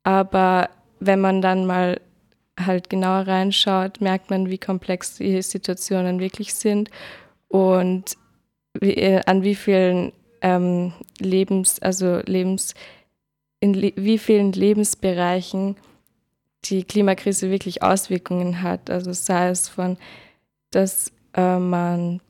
Aber 0.04 0.70
wenn 1.00 1.20
man 1.20 1.42
dann 1.42 1.66
mal 1.66 2.00
halt 2.58 2.88
genauer 2.88 3.26
reinschaut, 3.26 4.00
merkt 4.00 4.30
man, 4.30 4.48
wie 4.48 4.58
komplex 4.58 5.16
die 5.16 5.42
Situationen 5.42 6.20
wirklich 6.20 6.54
sind 6.54 6.90
und 7.48 8.16
wie, 8.80 8.94
äh, 8.94 9.20
an 9.26 9.42
wie 9.42 9.54
vielen 9.54 10.12
ähm, 10.40 10.92
Lebens, 11.18 11.80
also 11.80 12.20
Lebens, 12.24 12.74
in 13.60 13.74
wie 13.74 14.18
vielen 14.18 14.52
Lebensbereichen 14.52 15.76
die 16.64 16.84
Klimakrise 16.84 17.50
wirklich 17.50 17.82
Auswirkungen 17.82 18.62
hat. 18.62 18.88
Also 18.90 19.12
sei 19.12 19.48
es 19.48 19.68
von, 19.68 19.96
dass 20.70 21.12
äh, 21.34 21.58
man, 21.58 22.20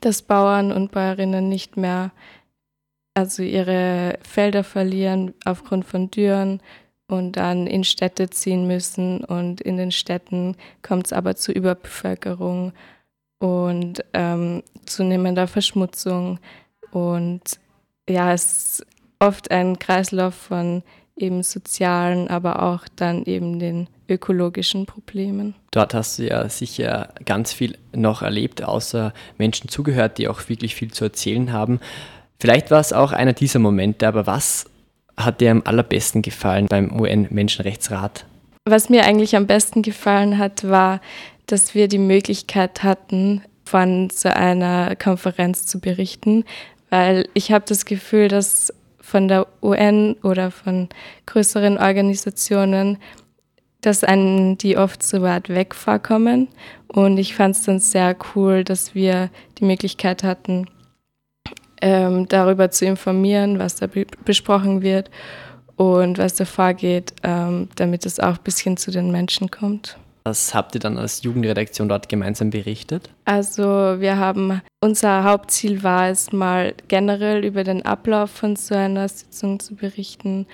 dass 0.00 0.22
Bauern 0.22 0.72
und 0.72 0.92
Bäuerinnen 0.92 1.48
nicht 1.48 1.76
mehr 1.76 2.10
also 3.14 3.42
ihre 3.42 4.18
Felder 4.22 4.64
verlieren 4.64 5.34
aufgrund 5.44 5.84
von 5.84 6.10
Dürren 6.10 6.60
und 7.08 7.32
dann 7.32 7.66
in 7.66 7.84
Städte 7.84 8.30
ziehen 8.30 8.66
müssen. 8.66 9.24
Und 9.24 9.60
in 9.60 9.76
den 9.76 9.92
Städten 9.92 10.56
kommt 10.82 11.06
es 11.06 11.12
aber 11.12 11.36
zu 11.36 11.52
Überbevölkerung 11.52 12.72
und 13.38 14.04
ähm, 14.12 14.62
zunehmender 14.86 15.48
Verschmutzung. 15.48 16.38
Und 16.92 17.58
ja, 18.08 18.32
es 18.32 18.44
ist 18.44 18.86
oft 19.18 19.50
ein 19.50 19.78
Kreislauf 19.78 20.34
von 20.34 20.82
eben 21.20 21.42
sozialen, 21.42 22.28
aber 22.28 22.62
auch 22.62 22.86
dann 22.96 23.24
eben 23.24 23.58
den 23.58 23.88
ökologischen 24.08 24.86
Problemen. 24.86 25.54
Dort 25.70 25.94
hast 25.94 26.18
du 26.18 26.26
ja 26.26 26.48
sicher 26.48 27.10
ganz 27.24 27.52
viel 27.52 27.78
noch 27.94 28.22
erlebt, 28.22 28.62
außer 28.62 29.12
Menschen 29.38 29.68
zugehört, 29.68 30.18
die 30.18 30.28
auch 30.28 30.48
wirklich 30.48 30.74
viel 30.74 30.90
zu 30.90 31.04
erzählen 31.04 31.52
haben. 31.52 31.80
Vielleicht 32.40 32.70
war 32.70 32.80
es 32.80 32.92
auch 32.92 33.12
einer 33.12 33.32
dieser 33.32 33.58
Momente, 33.58 34.08
aber 34.08 34.26
was 34.26 34.66
hat 35.16 35.40
dir 35.40 35.50
am 35.50 35.62
allerbesten 35.64 36.22
gefallen 36.22 36.66
beim 36.66 36.98
UN-Menschenrechtsrat? 36.98 38.24
Was 38.64 38.88
mir 38.88 39.04
eigentlich 39.04 39.36
am 39.36 39.46
besten 39.46 39.82
gefallen 39.82 40.38
hat, 40.38 40.68
war, 40.68 41.00
dass 41.46 41.74
wir 41.74 41.88
die 41.88 41.98
Möglichkeit 41.98 42.82
hatten, 42.82 43.42
von 43.64 44.10
so 44.10 44.28
einer 44.28 44.96
Konferenz 44.96 45.66
zu 45.66 45.78
berichten, 45.78 46.44
weil 46.88 47.28
ich 47.34 47.52
habe 47.52 47.64
das 47.68 47.84
Gefühl, 47.84 48.26
dass 48.26 48.74
von 49.10 49.26
der 49.26 49.46
UN 49.60 50.14
oder 50.22 50.50
von 50.50 50.88
größeren 51.26 51.78
Organisationen, 51.78 52.98
dass 53.80 54.04
einen 54.04 54.56
die 54.56 54.76
oft 54.76 55.02
so 55.02 55.20
weit 55.22 55.48
weg 55.48 55.74
vorkommen. 55.74 56.48
Und 56.86 57.18
ich 57.18 57.34
fand 57.34 57.56
es 57.56 57.64
dann 57.64 57.80
sehr 57.80 58.16
cool, 58.34 58.62
dass 58.62 58.94
wir 58.94 59.30
die 59.58 59.64
Möglichkeit 59.64 60.22
hatten, 60.22 60.66
ähm, 61.82 62.28
darüber 62.28 62.70
zu 62.70 62.84
informieren, 62.84 63.58
was 63.58 63.76
da 63.76 63.86
be 63.86 64.06
besprochen 64.24 64.82
wird 64.82 65.10
und 65.76 66.18
was 66.18 66.34
da 66.34 66.44
vorgeht, 66.44 67.14
ähm, 67.22 67.68
damit 67.76 68.06
es 68.06 68.20
auch 68.20 68.36
ein 68.36 68.44
bisschen 68.44 68.76
zu 68.76 68.90
den 68.90 69.10
Menschen 69.10 69.50
kommt. 69.50 69.98
Was 70.24 70.54
habt 70.54 70.74
ihr 70.74 70.80
dann 70.80 70.98
als 70.98 71.22
Jugendredaktion 71.22 71.88
dort 71.88 72.08
gemeinsam 72.08 72.50
berichtet? 72.50 73.10
Also 73.24 73.62
wir 73.62 74.18
haben, 74.18 74.60
unser 74.80 75.24
Hauptziel 75.24 75.82
war 75.82 76.08
es 76.08 76.32
mal 76.32 76.74
generell 76.88 77.44
über 77.44 77.64
den 77.64 77.84
Ablauf 77.84 78.30
von 78.30 78.56
so 78.56 78.74
einer 78.74 79.08
Sitzung 79.08 79.60
zu 79.60 79.74
berichten. 79.74 80.46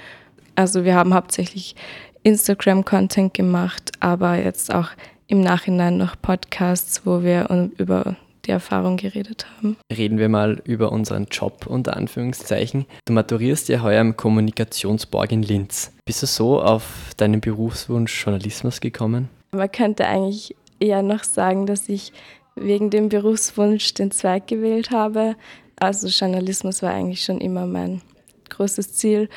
Also 0.55 0.85
wir 0.85 0.95
haben 0.95 1.15
hauptsächlich 1.15 1.75
Instagram-Content 2.23 3.35
gemacht, 3.35 3.93
aber 4.01 4.37
jetzt 4.37 4.73
auch 4.73 4.91
im 5.27 5.41
Nachhinein 5.41 5.97
noch 5.97 6.15
Podcasts, 6.21 7.05
wo 7.05 7.23
wir 7.23 7.49
über 7.77 8.17
die 8.47 8.53
Erfahrung 8.53 8.97
geredet 8.97 9.47
haben. 9.57 9.77
Reden 9.95 10.19
wir 10.19 10.29
mal 10.29 10.63
über 10.65 10.93
unseren 10.93 11.27
Job 11.27 11.67
unter 11.67 11.97
Anführungszeichen. 11.97 12.87
Du 13.05 13.13
maturierst 13.13 13.69
ja 13.69 13.83
heuer 13.83 14.01
im 14.01 14.17
Kommunikationsborg 14.17 15.33
in 15.33 15.43
Linz. 15.43 15.93
Bist 16.05 16.23
du 16.23 16.27
so 16.27 16.63
auf 16.63 17.11
deinen 17.17 17.41
Berufswunsch 17.41 18.25
Journalismus 18.25 18.81
gekommen? 18.81 19.29
Man 19.57 19.71
könnte 19.73 20.07
eigentlich 20.07 20.55
eher 20.79 21.03
noch 21.03 21.25
sagen, 21.25 21.67
dass 21.67 21.89
ich 21.89 22.13
wegen 22.55 22.91
dem 22.91 23.09
Berufswunsch 23.09 23.95
den 23.95 24.11
Zweig 24.11 24.47
gewählt 24.47 24.91
habe. 24.91 25.37
Also 25.79 26.09
Journalismus 26.09 26.83
war 26.83 26.93
eigentlich 26.93 27.23
schon 27.23 27.41
immer 27.41 27.67
mein 27.67 28.01
großes 28.49 28.95
Ziel. 28.95 29.29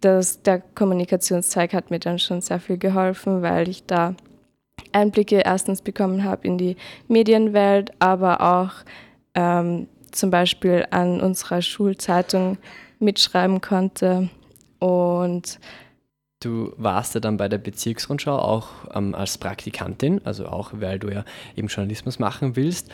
Das, 0.00 0.42
der 0.42 0.60
Kommunikationszweig 0.60 1.74
hat 1.74 1.90
mir 1.90 2.00
dann 2.00 2.18
schon 2.18 2.40
sehr 2.40 2.58
viel 2.60 2.78
geholfen, 2.78 3.42
weil 3.42 3.68
ich 3.68 3.84
da 3.86 4.14
Einblicke 4.92 5.42
erstens 5.44 5.82
bekommen 5.82 6.24
habe 6.24 6.46
in 6.46 6.58
die 6.58 6.76
Medienwelt, 7.08 7.92
aber 7.98 8.40
auch 8.40 8.72
ähm, 9.34 9.88
zum 10.10 10.30
Beispiel 10.30 10.86
an 10.90 11.20
unserer 11.20 11.62
Schulzeitung 11.62 12.58
mitschreiben 12.98 13.60
konnte. 13.60 14.28
Und 14.78 15.60
Du 16.42 16.72
warst 16.76 17.14
ja 17.14 17.20
dann 17.20 17.36
bei 17.36 17.48
der 17.48 17.58
Bezirksrundschau 17.58 18.36
auch 18.36 18.66
ähm, 18.92 19.14
als 19.14 19.38
Praktikantin, 19.38 20.20
also 20.24 20.46
auch 20.46 20.72
weil 20.74 20.98
du 20.98 21.08
ja 21.08 21.24
eben 21.56 21.68
Journalismus 21.68 22.18
machen 22.18 22.56
willst, 22.56 22.90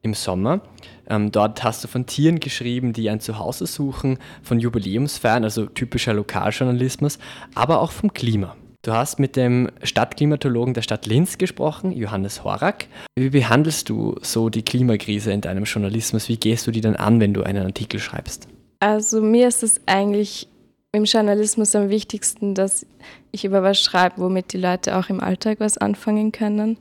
im 0.00 0.14
Sommer. 0.14 0.62
Ähm, 1.06 1.30
dort 1.30 1.62
hast 1.62 1.84
du 1.84 1.88
von 1.88 2.06
Tieren 2.06 2.40
geschrieben, 2.40 2.94
die 2.94 3.10
ein 3.10 3.20
Zuhause 3.20 3.66
suchen, 3.66 4.18
von 4.42 4.58
Jubiläumsfeiern, 4.60 5.44
also 5.44 5.66
typischer 5.66 6.14
Lokaljournalismus, 6.14 7.18
aber 7.54 7.82
auch 7.82 7.90
vom 7.90 8.14
Klima. 8.14 8.56
Du 8.80 8.92
hast 8.92 9.18
mit 9.18 9.36
dem 9.36 9.68
Stadtklimatologen 9.82 10.72
der 10.72 10.82
Stadt 10.82 11.04
Linz 11.04 11.36
gesprochen, 11.36 11.92
Johannes 11.92 12.44
Horak. 12.44 12.86
Wie 13.14 13.30
behandelst 13.30 13.90
du 13.90 14.14
so 14.22 14.48
die 14.48 14.62
Klimakrise 14.62 15.32
in 15.32 15.42
deinem 15.42 15.64
Journalismus? 15.64 16.30
Wie 16.30 16.38
gehst 16.38 16.66
du 16.66 16.70
die 16.70 16.80
dann 16.80 16.96
an, 16.96 17.20
wenn 17.20 17.34
du 17.34 17.42
einen 17.42 17.66
Artikel 17.66 18.00
schreibst? 18.00 18.48
Also 18.80 19.20
mir 19.20 19.48
ist 19.48 19.62
es 19.62 19.80
eigentlich 19.86 20.48
im 20.92 21.04
Journalismus 21.04 21.74
am 21.74 21.90
wichtigsten, 21.90 22.54
dass 22.54 22.86
ich 23.30 23.44
über 23.44 23.62
was 23.62 23.80
schreibe, 23.80 24.18
womit 24.18 24.52
die 24.52 24.58
Leute 24.58 24.96
auch 24.96 25.08
im 25.08 25.20
Alltag 25.20 25.60
was 25.60 25.78
anfangen 25.78 26.32
können, 26.32 26.78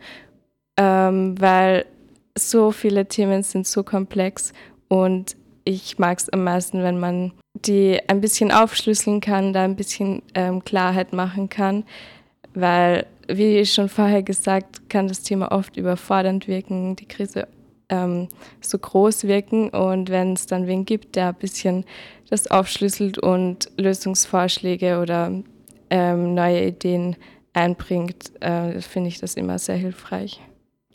ähm, 0.77 1.39
weil 1.39 1.85
so 2.37 2.71
viele 2.71 3.07
Themen 3.07 3.43
sind 3.43 3.67
so 3.67 3.83
komplex 3.83 4.53
und 4.87 5.35
ich 5.63 5.97
mag 5.97 6.19
es 6.19 6.29
am 6.29 6.43
meisten, 6.43 6.83
wenn 6.83 6.99
man 6.99 7.31
die 7.53 7.99
ein 8.07 8.21
bisschen 8.21 8.51
aufschlüsseln 8.51 9.19
kann, 9.19 9.53
da 9.53 9.63
ein 9.63 9.75
bisschen 9.75 10.21
ähm, 10.35 10.63
Klarheit 10.63 11.13
machen 11.13 11.49
kann, 11.49 11.83
weil, 12.53 13.05
wie 13.27 13.65
schon 13.65 13.89
vorher 13.89 14.21
gesagt, 14.21 14.89
kann 14.89 15.07
das 15.07 15.23
Thema 15.23 15.51
oft 15.51 15.75
überfordernd 15.75 16.47
wirken, 16.47 16.95
die 16.95 17.07
Krise 17.07 17.47
ähm, 17.89 18.29
so 18.61 18.77
groß 18.77 19.25
wirken 19.25 19.69
und 19.69 20.09
wenn 20.09 20.33
es 20.33 20.45
dann 20.47 20.67
wen 20.67 20.85
gibt, 20.85 21.15
der 21.15 21.29
ein 21.29 21.35
bisschen 21.35 21.85
das 22.29 22.47
aufschlüsselt 22.47 23.17
und 23.17 23.69
Lösungsvorschläge 23.77 24.99
oder 24.99 25.31
ähm, 25.89 26.33
neue 26.33 26.67
Ideen 26.67 27.15
einbringt, 27.53 28.31
äh, 28.41 28.81
finde 28.81 29.09
ich 29.09 29.19
das 29.19 29.35
immer 29.35 29.59
sehr 29.59 29.75
hilfreich. 29.75 30.41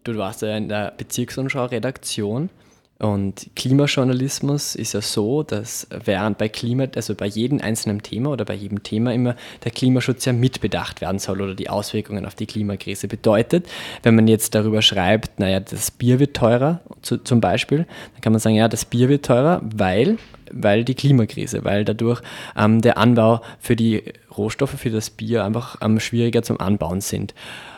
Du 0.04 0.16
warst 0.16 0.42
ja 0.42 0.56
in 0.56 0.68
der 0.68 0.92
Bezirksumschau-Redaktion. 0.96 2.50
Und 3.00 3.48
Klimajournalismus 3.56 4.74
ist 4.74 4.92
ja 4.92 5.00
so, 5.00 5.42
dass 5.42 5.86
während 6.04 6.36
bei 6.36 6.50
Klima, 6.50 6.84
also 6.94 7.14
bei 7.14 7.24
jedem 7.24 7.58
einzelnen 7.58 8.02
Thema 8.02 8.28
oder 8.28 8.44
bei 8.44 8.52
jedem 8.52 8.82
Thema 8.82 9.14
immer 9.14 9.36
der 9.64 9.70
Klimaschutz 9.70 10.26
ja 10.26 10.34
mitbedacht 10.34 11.00
werden 11.00 11.18
soll 11.18 11.40
oder 11.40 11.54
die 11.54 11.70
Auswirkungen 11.70 12.26
auf 12.26 12.34
die 12.34 12.44
Klimakrise 12.44 13.08
bedeutet. 13.08 13.66
Wenn 14.02 14.16
man 14.16 14.28
jetzt 14.28 14.54
darüber 14.54 14.82
schreibt, 14.82 15.40
naja, 15.40 15.60
das 15.60 15.90
Bier 15.90 16.18
wird 16.18 16.36
teurer, 16.36 16.80
zu, 17.00 17.16
zum 17.16 17.40
Beispiel, 17.40 17.86
dann 18.12 18.20
kann 18.20 18.34
man 18.34 18.40
sagen, 18.40 18.56
ja, 18.56 18.68
das 18.68 18.84
Bier 18.84 19.08
wird 19.08 19.24
teurer, 19.24 19.62
weil, 19.62 20.18
weil 20.52 20.84
die 20.84 20.94
Klimakrise, 20.94 21.64
weil 21.64 21.86
dadurch 21.86 22.20
ähm, 22.54 22.82
der 22.82 22.98
Anbau 22.98 23.40
für 23.60 23.76
die 23.76 24.02
Rohstoffe 24.36 24.78
für 24.78 24.90
das 24.90 25.08
Bier 25.08 25.44
einfach 25.46 25.78
ähm, 25.80 26.00
schwieriger 26.00 26.42
zum 26.42 26.60
Anbauen 26.60 27.00
sind. 27.00 27.32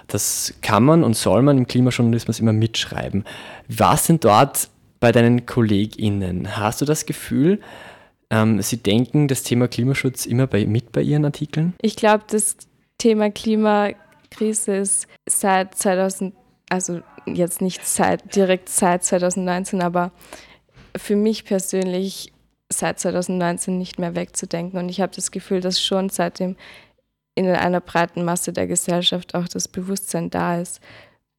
Das 0.09 0.55
kann 0.63 0.83
man 0.83 1.05
und 1.05 1.15
soll 1.15 1.43
man 1.43 1.59
im 1.59 1.69
Klimajournalismus 1.69 2.41
immer 2.41 2.53
mitschreiben. 2.53 3.23
Was 3.69 4.07
sind 4.07 4.25
dort 4.25 4.69
bei 5.03 5.11
deinen 5.11 5.47
KollegInnen? 5.47 6.57
Hast 6.57 6.81
du 6.81 6.85
das 6.85 7.07
Gefühl, 7.07 7.61
ähm, 8.31 8.63
sie 8.63 8.77
denken 8.77 9.27
das 9.27 9.43
Thema 9.43 9.67
Klimaschutz 9.67 10.27
immer 10.27 10.47
bei, 10.47 10.65
mit 10.65 10.93
bei 10.93 11.03
ihren 11.03 11.25
Artikeln? 11.25 11.75
Ich 11.83 11.97
glaube, 11.97 12.23
das 12.29 12.57
Thema 12.99 13.29
Klimakrise 13.31 14.77
ist 14.77 15.09
seit 15.29 15.75
2000, 15.75 16.37
also 16.69 17.01
jetzt 17.27 17.61
nicht 17.61 17.85
seit, 17.85 18.37
direkt 18.37 18.69
seit 18.69 19.03
2019, 19.03 19.83
aber 19.83 20.13
für 20.97 21.17
mich 21.17 21.45
persönlich 21.45 22.33
seit 22.73 23.01
2019 23.01 23.77
nicht 23.77 23.99
mehr 23.99 24.15
wegzudenken. 24.15 24.79
Und 24.79 24.89
ich 24.89 25.01
habe 25.01 25.13
das 25.13 25.33
Gefühl, 25.33 25.61
dass 25.61 25.83
schon 25.83 26.11
seitdem 26.11 26.55
in 27.35 27.49
einer 27.49 27.81
breiten 27.81 28.25
Masse 28.25 28.53
der 28.53 28.69
Gesellschaft 28.69 29.35
auch 29.35 29.49
das 29.49 29.67
Bewusstsein 29.67 30.31
da 30.31 30.61
ist. 30.61 30.81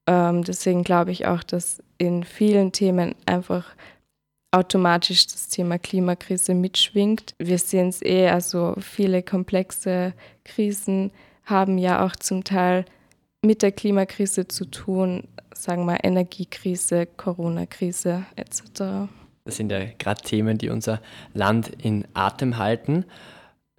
Ähm, 0.07 0.43
deswegen 0.43 0.83
glaube 0.83 1.11
ich 1.11 1.27
auch, 1.27 1.43
dass 1.43 1.81
in 1.97 2.23
vielen 2.23 2.71
Themen 2.71 3.15
einfach 3.25 3.75
automatisch 4.51 5.25
das 5.27 5.49
Thema 5.49 5.77
Klimakrise 5.79 6.53
mitschwingt. 6.53 7.33
Wir 7.39 7.57
sehen 7.57 7.89
es 7.89 8.01
eh, 8.03 8.29
also 8.29 8.75
viele 8.79 9.23
komplexe 9.23 10.13
Krisen 10.43 11.11
haben 11.45 11.77
ja 11.77 12.05
auch 12.05 12.15
zum 12.15 12.43
Teil 12.43 12.85
mit 13.43 13.61
der 13.61 13.71
Klimakrise 13.71 14.47
zu 14.47 14.65
tun, 14.65 15.27
sagen 15.53 15.85
wir 15.85 16.03
Energiekrise, 16.03 17.05
Corona-Krise 17.05 18.25
etc. 18.35 19.09
Das 19.45 19.57
sind 19.57 19.71
ja 19.71 19.83
gerade 19.97 20.21
Themen, 20.21 20.57
die 20.57 20.69
unser 20.69 21.01
Land 21.33 21.69
in 21.83 22.05
Atem 22.13 22.57
halten 22.57 23.05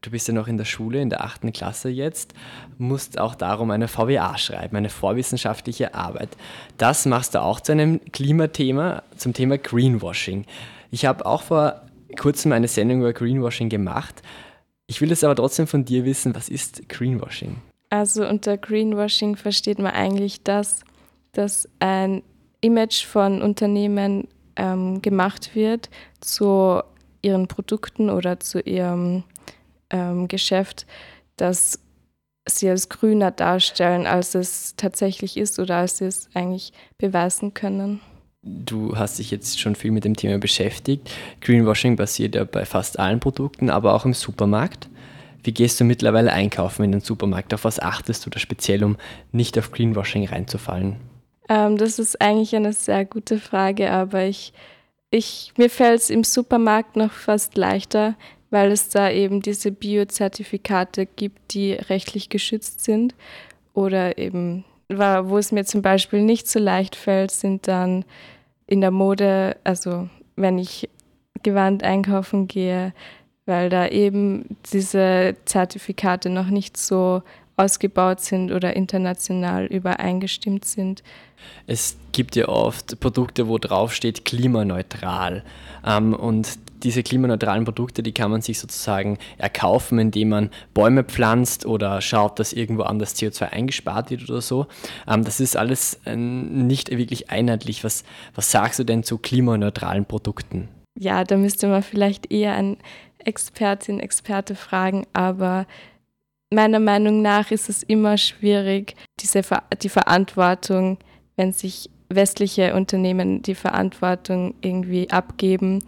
du 0.04 0.10
bist 0.10 0.28
ja 0.28 0.34
noch 0.34 0.48
in 0.48 0.56
der 0.56 0.64
Schule, 0.64 1.00
in 1.00 1.10
der 1.10 1.24
achten 1.24 1.52
Klasse 1.52 1.88
jetzt, 1.88 2.34
musst 2.78 3.18
auch 3.18 3.34
darum 3.34 3.70
eine 3.70 3.88
VWA 3.88 4.36
schreiben, 4.38 4.76
eine 4.76 4.90
vorwissenschaftliche 4.90 5.94
Arbeit. 5.94 6.36
Das 6.76 7.06
machst 7.06 7.34
du 7.34 7.42
auch 7.42 7.60
zu 7.60 7.72
einem 7.72 8.00
Klimathema, 8.12 9.02
zum 9.16 9.32
Thema 9.32 9.58
Greenwashing. 9.58 10.44
Ich 10.90 11.06
habe 11.06 11.26
auch 11.26 11.42
vor 11.42 11.82
kurzem 12.18 12.52
eine 12.52 12.68
Sendung 12.68 13.00
über 13.00 13.12
Greenwashing 13.12 13.68
gemacht. 13.68 14.22
Ich 14.86 15.00
will 15.00 15.10
es 15.10 15.24
aber 15.24 15.34
trotzdem 15.34 15.66
von 15.66 15.84
dir 15.84 16.04
wissen, 16.04 16.34
was 16.34 16.48
ist 16.48 16.88
Greenwashing? 16.88 17.56
Also 17.90 18.26
unter 18.26 18.58
Greenwashing 18.58 19.36
versteht 19.36 19.78
man 19.78 19.92
eigentlich 19.92 20.42
das, 20.42 20.80
dass 21.32 21.68
ein 21.80 22.22
Image 22.60 23.04
von 23.04 23.42
Unternehmen 23.42 24.28
ähm, 24.56 25.00
gemacht 25.02 25.54
wird 25.54 25.90
zu 26.20 26.82
ihren 27.22 27.48
Produkten 27.48 28.10
oder 28.10 28.38
zu 28.40 28.60
ihrem 28.60 29.24
ähm, 29.90 30.28
Geschäft, 30.28 30.86
dass 31.36 31.80
sie 32.46 32.68
als 32.68 32.88
grüner 32.88 33.30
darstellen, 33.30 34.06
als 34.06 34.34
es 34.34 34.74
tatsächlich 34.76 35.36
ist 35.36 35.58
oder 35.58 35.76
als 35.76 35.98
sie 35.98 36.04
es 36.04 36.28
eigentlich 36.34 36.72
beweisen 36.98 37.54
können. 37.54 38.00
Du 38.42 38.96
hast 38.98 39.18
dich 39.18 39.30
jetzt 39.30 39.58
schon 39.58 39.74
viel 39.74 39.90
mit 39.90 40.04
dem 40.04 40.16
Thema 40.16 40.38
beschäftigt. 40.38 41.10
Greenwashing 41.40 41.96
basiert 41.96 42.34
ja 42.34 42.44
bei 42.44 42.66
fast 42.66 42.98
allen 42.98 43.18
Produkten, 43.18 43.70
aber 43.70 43.94
auch 43.94 44.04
im 44.04 44.12
Supermarkt. 44.12 44.90
Wie 45.42 45.52
gehst 45.52 45.80
du 45.80 45.84
mittlerweile 45.84 46.32
einkaufen 46.32 46.84
in 46.84 46.92
den 46.92 47.00
Supermarkt? 47.00 47.54
Auf 47.54 47.64
was 47.64 47.80
achtest 47.80 48.26
du 48.26 48.30
da 48.30 48.38
speziell, 48.38 48.84
um 48.84 48.96
nicht 49.32 49.58
auf 49.58 49.72
Greenwashing 49.72 50.26
reinzufallen? 50.26 50.96
Ähm, 51.48 51.78
das 51.78 51.98
ist 51.98 52.20
eigentlich 52.20 52.54
eine 52.54 52.72
sehr 52.72 53.04
gute 53.04 53.38
Frage, 53.38 53.90
aber 53.90 54.24
ich, 54.24 54.52
ich, 55.10 55.52
mir 55.56 55.70
fällt 55.70 56.00
es 56.00 56.10
im 56.10 56.24
Supermarkt 56.24 56.96
noch 56.96 57.12
fast 57.12 57.56
leichter, 57.56 58.14
weil 58.50 58.70
es 58.72 58.88
da 58.88 59.10
eben 59.10 59.42
diese 59.42 59.72
Biozertifikate 59.72 61.06
gibt, 61.06 61.54
die 61.54 61.72
rechtlich 61.72 62.28
geschützt 62.28 62.84
sind. 62.84 63.14
Oder 63.72 64.18
eben, 64.18 64.64
wo 64.88 65.38
es 65.38 65.52
mir 65.52 65.64
zum 65.64 65.82
Beispiel 65.82 66.22
nicht 66.22 66.48
so 66.48 66.58
leicht 66.58 66.96
fällt, 66.96 67.30
sind 67.30 67.66
dann 67.68 68.04
in 68.66 68.80
der 68.80 68.90
Mode, 68.90 69.56
also 69.64 70.08
wenn 70.36 70.58
ich 70.58 70.88
Gewand 71.42 71.82
einkaufen 71.82 72.48
gehe, 72.48 72.92
weil 73.46 73.68
da 73.68 73.88
eben 73.88 74.56
diese 74.72 75.36
Zertifikate 75.44 76.30
noch 76.30 76.46
nicht 76.46 76.76
so 76.76 77.22
ausgebaut 77.56 78.20
sind 78.20 78.50
oder 78.50 78.74
international 78.74 79.66
übereingestimmt 79.66 80.64
sind. 80.64 81.02
Es 81.66 81.96
gibt 82.12 82.36
ja 82.36 82.48
oft 82.48 82.98
Produkte, 82.98 83.46
wo 83.48 83.58
drauf 83.58 83.94
steht 83.94 84.24
klimaneutral. 84.24 85.44
Ähm, 85.86 86.14
und 86.14 86.58
diese 86.84 87.02
klimaneutralen 87.02 87.64
Produkte, 87.64 88.02
die 88.02 88.12
kann 88.12 88.30
man 88.30 88.42
sich 88.42 88.58
sozusagen 88.58 89.18
erkaufen, 89.38 89.98
indem 89.98 90.28
man 90.28 90.50
Bäume 90.74 91.02
pflanzt 91.02 91.66
oder 91.66 92.00
schaut, 92.00 92.38
dass 92.38 92.52
irgendwo 92.52 92.82
anders 92.82 93.16
CO2 93.16 93.48
eingespart 93.50 94.10
wird 94.10 94.28
oder 94.28 94.40
so. 94.40 94.66
Ähm, 95.08 95.24
das 95.24 95.40
ist 95.40 95.56
alles 95.56 96.00
äh, 96.04 96.14
nicht 96.16 96.90
wirklich 96.90 97.30
einheitlich. 97.30 97.82
Was, 97.84 98.04
was 98.34 98.50
sagst 98.50 98.78
du 98.78 98.84
denn 98.84 99.02
zu 99.02 99.18
klimaneutralen 99.18 100.04
Produkten? 100.04 100.68
Ja, 100.98 101.24
da 101.24 101.36
müsste 101.36 101.66
man 101.66 101.82
vielleicht 101.82 102.30
eher 102.30 102.54
an 102.54 102.76
Expertin, 103.18 103.98
Experte 104.00 104.54
fragen, 104.54 105.06
aber 105.12 105.66
meiner 106.50 106.78
Meinung 106.78 107.22
nach 107.22 107.50
ist 107.50 107.68
es 107.68 107.82
immer 107.82 108.16
schwierig, 108.18 108.94
diese, 109.20 109.42
die 109.82 109.88
Verantwortung, 109.88 110.98
wenn 111.36 111.52
sich 111.52 111.90
westliche 112.08 112.74
Unternehmen 112.74 113.42
die 113.42 113.54
Verantwortung 113.54 114.54
irgendwie 114.60 115.10
abgeben, 115.10 115.82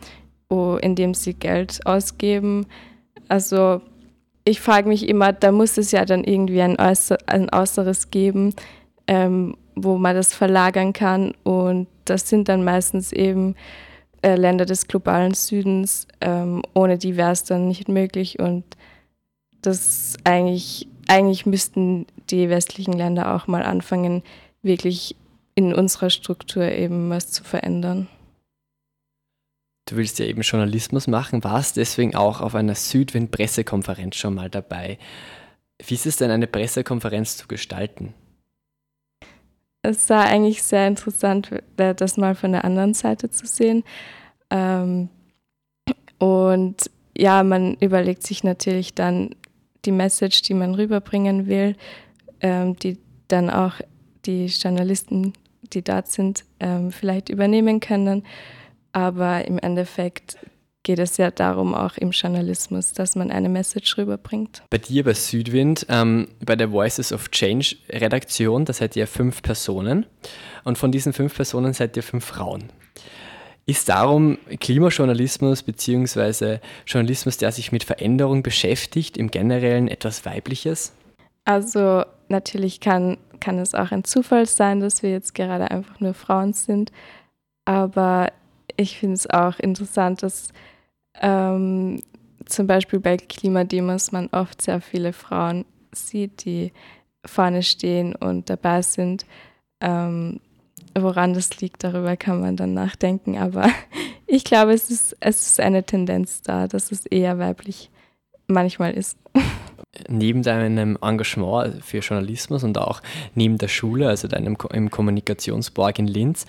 indem 0.51 1.15
sie 1.15 1.35
Geld 1.35 1.81
ausgeben. 1.87 2.67
Also 3.29 3.81
ich 4.45 4.61
frage 4.61 4.89
mich 4.89 5.09
immer, 5.09 5.33
da 5.33 5.51
muss 5.51 5.77
es 5.77 5.91
ja 5.91 6.05
dann 6.05 6.23
irgendwie 6.23 6.63
ein, 6.63 6.79
Äußer, 6.79 7.19
ein 7.27 7.53
Äußeres 7.53 8.11
geben, 8.11 8.55
ähm, 9.09 9.57
wo 9.75 9.99
man 9.99 10.15
das 10.15 10.33
verlagern 10.35 10.93
kann. 10.93 11.35
Und 11.43 11.89
das 12.05 12.29
sind 12.29 12.49
dann 12.49 12.63
meistens 12.63 13.13
eben 13.13 13.57
äh, 14.23 14.37
Länder 14.37 14.65
des 14.65 14.87
globalen 14.87 15.35
Südens. 15.35 16.07
Ähm, 16.21 16.63
ohne 16.75 16.97
die 16.97 17.17
wäre 17.17 17.33
es 17.33 17.43
dann 17.43 17.67
nicht 17.67 17.89
möglich. 17.89 18.39
Und 18.39 18.65
das 19.63 20.17
eigentlich, 20.23 20.87
eigentlich 21.09 21.45
müssten 21.45 22.07
die 22.31 22.49
westlichen 22.49 22.95
Länder 22.95 23.35
auch 23.35 23.49
mal 23.49 23.65
anfangen, 23.65 24.23
wirklich 24.63 25.17
in 25.57 25.75
unserer 25.75 26.11
Struktur 26.11 26.65
eben 26.65 27.11
was 27.11 27.33
zu 27.33 27.43
verändern. 27.43 28.07
Du 29.87 29.97
willst 29.97 30.19
ja 30.19 30.27
eben 30.27 30.43
Journalismus 30.43 31.07
machen, 31.07 31.45
warst 31.45 31.77
deswegen 31.77 32.17
auch 32.17 32.41
auf 32.41 32.57
einer 32.57 32.75
Südwind-Pressekonferenz 32.75 34.17
schon 34.17 34.35
mal 34.35 34.51
dabei. 34.51 34.99
Wie 35.85 35.95
ist 35.95 36.07
es 36.07 36.17
denn, 36.17 36.31
eine 36.31 36.49
Pressekonferenz 36.49 37.37
zu 37.37 37.47
gestalten? 37.47 38.13
Es 39.83 40.11
war 40.11 40.25
eigentlich 40.25 40.65
sehr 40.65 40.89
interessant, 40.89 41.51
das 41.77 42.17
mal 42.17 42.35
von 42.35 42.51
der 42.51 42.65
anderen 42.65 42.95
Seite 42.95 43.31
zu 43.31 43.47
sehen. 43.47 43.85
Ähm, 44.51 45.09
und 46.19 46.91
ja, 47.17 47.45
man 47.45 47.77
überlegt 47.77 48.27
sich 48.27 48.43
natürlich 48.43 48.95
dann 48.95 49.37
die 49.85 49.93
Message, 49.93 50.43
die 50.43 50.55
man 50.55 50.75
rüberbringen 50.75 51.47
will, 51.47 51.77
ähm, 52.41 52.77
die 52.77 52.99
dann 53.29 53.51
auch 53.51 53.75
die 54.25 54.47
Journalisten, 54.47 55.33
die 55.73 55.83
dort 55.83 56.09
sind, 56.09 56.45
ähm, 56.59 56.91
vielleicht 56.91 57.29
übernehmen 57.29 57.79
können. 57.79 58.25
Aber 58.97 59.47
im 59.47 59.59
Endeffekt 59.59 60.39
geht 60.83 60.99
es 60.99 61.19
ja 61.19 61.31
darum, 61.31 61.75
auch 61.75 61.99
im 61.99 62.13
Journalismus, 62.13 62.95
dass 62.95 63.15
man 63.15 63.31
eine 63.31 63.51
Message 63.51 63.99
rüberbringt. 63.99 64.63
Bei 64.71 64.79
dir 64.79 65.05
bei 65.05 65.13
Südwind, 65.13 65.85
ähm, 65.91 66.29
bei 66.43 66.57
der 66.57 66.73
Voices 66.73 67.13
of 67.13 67.31
Change 67.31 67.77
Redaktion, 67.91 68.65
da 68.65 68.73
seid 68.73 68.97
ihr 68.97 69.07
fünf 69.07 69.43
Personen 69.43 70.07
und 70.65 70.79
von 70.79 70.93
diesen 70.93 71.13
fünf 71.13 71.37
Personen 71.37 71.75
seid 71.75 71.95
ihr 71.99 72.03
fünf 72.03 72.25
Frauen. 72.25 72.71
Ist 73.67 73.91
darum 73.91 74.39
Klimajournalismus 74.61 75.63
bzw. 75.63 76.61
Journalismus, 76.87 77.37
der 77.37 77.53
sich 77.53 77.73
mit 77.73 77.85
Veränderung 77.85 78.43
beschäftigt, 78.43 79.19
im 79.19 79.31
Generellen 79.31 79.89
etwas 79.89 80.25
Weibliches? 80.25 80.95
Also 81.45 82.07
natürlich 82.31 82.81
kann, 82.81 83.19
kann 83.41 83.59
es 83.59 83.75
auch 83.75 83.93
ein 83.93 84.05
Zufall 84.05 84.47
sein, 84.47 84.81
dass 84.81 85.03
wir 85.03 85.11
jetzt 85.11 85.35
gerade 85.35 85.71
einfach 85.71 86.01
nur 86.01 86.15
Frauen 86.15 86.55
sind. 86.55 86.93
Aber 87.67 88.33
ich 88.77 88.99
finde 88.99 89.15
es 89.15 89.29
auch 89.29 89.59
interessant, 89.59 90.23
dass 90.23 90.51
ähm, 91.21 92.03
zum 92.45 92.67
Beispiel 92.67 93.01
bei 93.01 93.17
Klimademos 93.17 94.13
man 94.13 94.29
oft 94.29 94.63
sehr 94.63 94.81
viele 94.81 95.13
Frauen 95.13 95.65
sieht, 95.93 96.45
die 96.45 96.73
vorne 97.25 97.63
stehen 97.63 98.15
und 98.15 98.51
dabei 98.51 98.83
sind. 98.83 99.27
Ähm, 99.81 100.41
Woran 100.99 101.35
das 101.35 101.61
liegt, 101.61 101.85
darüber 101.85 102.17
kann 102.17 102.41
man 102.41 102.57
dann 102.57 102.73
nachdenken. 102.73 103.37
Aber 103.37 103.69
ich 104.27 104.45
glaube, 104.45 104.73
es 104.73 104.91
ist, 104.91 105.17
es 105.21 105.47
ist 105.47 105.61
eine 105.61 105.85
Tendenz 105.85 106.41
da, 106.41 106.67
dass 106.67 106.91
es 106.91 107.05
eher 107.05 107.39
weiblich 107.39 107.91
manchmal 108.47 108.95
ist. 108.95 109.19
Neben 110.09 110.43
deinem 110.43 110.99
Engagement 111.03 111.85
für 111.85 111.99
Journalismus 111.99 112.65
und 112.65 112.77
auch 112.77 113.01
neben 113.35 113.57
der 113.57 113.69
Schule, 113.69 114.09
also 114.09 114.29
deinem 114.29 114.59
Kommunikationsborg 114.59 115.99
in 115.99 116.07
Linz, 116.07 116.45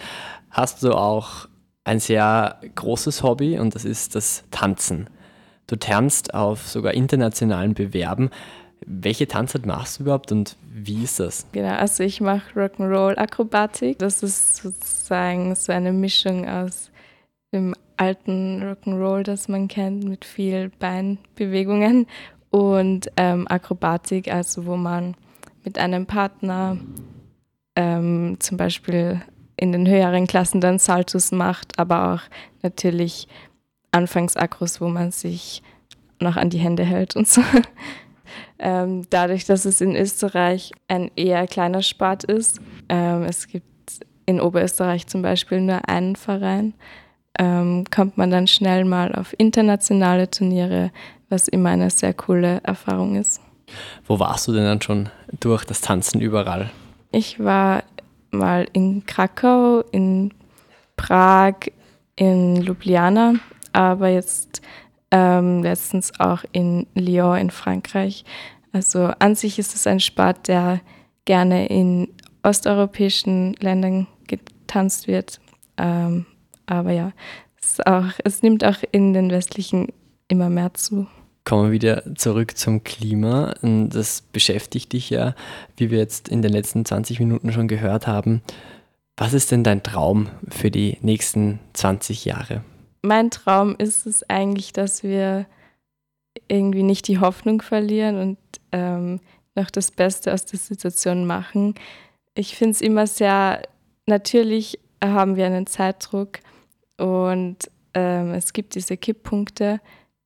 hast 0.50 0.84
du 0.84 0.92
auch 0.92 1.48
ein 1.88 2.00
sehr 2.00 2.60
großes 2.76 3.24
Hobby 3.24 3.58
und 3.58 3.74
das 3.74 3.86
ist 3.86 4.16
das 4.16 4.44
Tanzen. 4.52 5.10
Du 5.68 5.76
tanzt 5.76 6.34
auf 6.34 6.68
sogar 6.68 6.94
internationalen 6.94 7.74
Bewerben. 7.74 8.30
Welche 8.86 9.28
Tanzart 9.28 9.66
machst 9.66 10.00
du 10.00 10.04
überhaupt 10.04 10.32
und 10.32 10.58
wie 10.72 11.04
ist 11.04 11.20
das? 11.20 11.48
Genau, 11.52 11.76
also 11.76 12.04
ich 12.04 12.22
mache 12.22 12.54
Rock'n'Roll-Akrobatik. 12.56 14.00
Das 14.00 14.22
ist 14.22 14.58
sozusagen 14.58 15.56
so 15.56 15.72
eine 15.72 15.92
Mischung 15.92 16.48
aus 16.48 16.92
dem 17.52 17.74
alten 17.98 18.62
Rock'n'Roll, 18.62 19.24
das 19.24 19.48
man 19.48 19.68
kennt, 19.68 20.04
mit 20.04 20.26
viel 20.26 20.70
Beinbewegungen 20.80 22.06
und 22.52 23.12
ähm, 23.18 23.48
Akrobatik, 23.48 24.32
also 24.32 24.66
wo 24.66 24.78
man 24.78 25.16
mit 25.64 25.80
einem 25.80 26.06
Partner 26.06 26.78
ähm, 27.76 28.38
zum 28.40 28.58
Beispiel 28.58 29.22
in 29.58 29.72
den 29.72 29.88
höheren 29.88 30.28
Klassen 30.28 30.62
dann 30.62 30.80
Saltos 30.80 31.32
macht, 31.32 31.78
aber 31.80 32.14
auch 32.14 32.22
natürlich 32.62 33.28
Anfangsakros, 33.92 34.80
wo 34.80 34.88
man 34.88 35.12
sich 35.12 35.64
noch 36.20 36.36
an 36.36 36.50
die 36.50 36.60
Hände 36.60 36.84
hält 36.84 37.16
und 37.16 37.28
so. 37.28 37.42
Ähm, 38.60 39.06
dadurch, 39.10 39.46
dass 39.46 39.66
es 39.66 39.82
in 39.82 39.96
Österreich 39.96 40.72
ein 40.88 41.12
eher 41.16 41.48
kleiner 41.48 41.82
Sport 41.82 42.24
ist, 42.24 42.60
ähm, 42.90 43.24
es 43.24 43.48
gibt 43.48 43.66
in 44.26 44.42
Oberösterreich 44.42 45.08
zum 45.08 45.22
Beispiel 45.22 45.62
nur 45.62 45.88
einen 45.88 46.16
Verein, 46.16 46.74
ähm, 47.40 47.86
kommt 47.90 48.18
man 48.18 48.32
dann 48.32 48.48
schnell 48.48 48.84
mal 48.84 49.14
auf 49.14 49.34
internationale 49.38 50.30
Turniere, 50.30 50.92
was 51.30 51.48
immer 51.48 51.70
eine 51.70 51.90
sehr 51.90 52.14
coole 52.14 52.62
Erfahrung 52.64 53.16
ist. 53.16 53.42
Wo 54.06 54.20
warst 54.20 54.48
du 54.48 54.54
denn 54.54 54.66
dann 54.66 54.82
schon 54.82 55.10
durch 55.40 55.64
das 55.66 55.82
Tanzen 55.82 56.20
überall? 56.20 56.70
Ich 57.12 57.40
war 57.40 57.84
mal 58.32 58.68
in 58.74 59.06
Krakau, 59.06 59.82
in 59.92 60.34
Prag, 60.96 61.56
in 62.16 62.56
Ljubljana, 62.58 63.36
aber 63.74 64.10
jetzt 64.10 64.62
ähm, 65.12 65.64
letztens 65.64 66.20
auch 66.20 66.44
in 66.52 66.88
Lyon 66.96 67.38
in 67.38 67.50
Frankreich. 67.52 68.26
Also 68.74 69.12
an 69.20 69.36
sich 69.36 69.60
ist 69.60 69.76
es 69.76 69.88
ein 69.88 70.00
Sport, 70.00 70.48
der 70.48 70.82
gerne 71.26 71.68
in 71.68 72.10
osteuropäischen 72.44 73.54
Ländern 73.60 74.08
getanzt 74.28 75.08
wird. 75.08 75.40
Ähm, 75.78 76.26
aber 76.66 76.92
ja, 76.92 77.12
es, 77.62 77.80
auch, 77.86 78.12
es 78.24 78.42
nimmt 78.42 78.64
auch 78.64 78.78
in 78.92 79.14
den 79.14 79.32
westlichen 79.32 79.88
immer 80.28 80.50
mehr 80.50 80.74
zu. 80.74 81.08
Kommen 81.48 81.66
wir 81.66 81.72
wieder 81.72 82.16
zurück 82.16 82.58
zum 82.58 82.84
Klima. 82.84 83.56
Das 83.62 84.22
beschäftigt 84.22 84.94
dich 84.94 85.10
ja, 85.10 85.34
wie 85.78 85.92
wir 85.92 85.98
jetzt 85.98 86.28
in 86.28 86.42
den 86.42 86.52
letzten 86.52 86.84
20 86.84 87.20
Minuten 87.20 87.54
schon 87.54 87.68
gehört 87.68 88.06
haben. 88.06 88.42
Was 89.16 89.34
ist 89.34 89.52
denn 89.52 89.64
dein 89.64 89.82
Traum 89.82 90.30
für 90.50 90.70
die 90.72 90.98
nächsten 91.02 91.60
20 91.74 92.26
Jahre? 92.26 92.64
mein 93.08 93.32
Traum 93.32 93.76
ist 93.78 94.06
es 94.06 94.30
eigentlich, 94.30 94.74
dass 94.74 95.04
wir 95.04 95.46
irgendwie 96.48 96.84
nicht 96.84 97.08
die 97.08 97.20
Hoffnung 97.20 97.62
verlieren 97.62 98.20
und 98.20 98.38
ähm, 98.72 99.20
noch 99.56 99.72
das 99.72 99.92
Beste 99.92 100.34
aus 100.34 100.46
der 100.46 100.60
Situation 100.60 101.26
machen. 101.26 101.74
Ich 102.36 102.56
finde 102.56 102.72
es 102.72 102.82
immer 102.82 103.08
sehr, 103.08 103.64
natürlich 104.06 104.80
haben 105.04 105.36
wir 105.36 105.48
einen 105.48 105.66
Zeitdruck 105.66 106.40
und 106.98 107.58
ähm, 107.94 108.34
es 108.34 108.54
gibt 108.54 108.76
diese 108.76 108.98
Kipppunkte, 108.98 109.80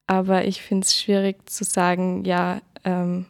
aber 0.08 0.46
ich 0.46 0.62
finde 0.62 0.86
es 0.86 1.00
schwierig 1.00 1.50
zu 1.50 1.64
sagen, 1.64 2.26
ja, 2.26 2.62
ähm, 2.84 3.26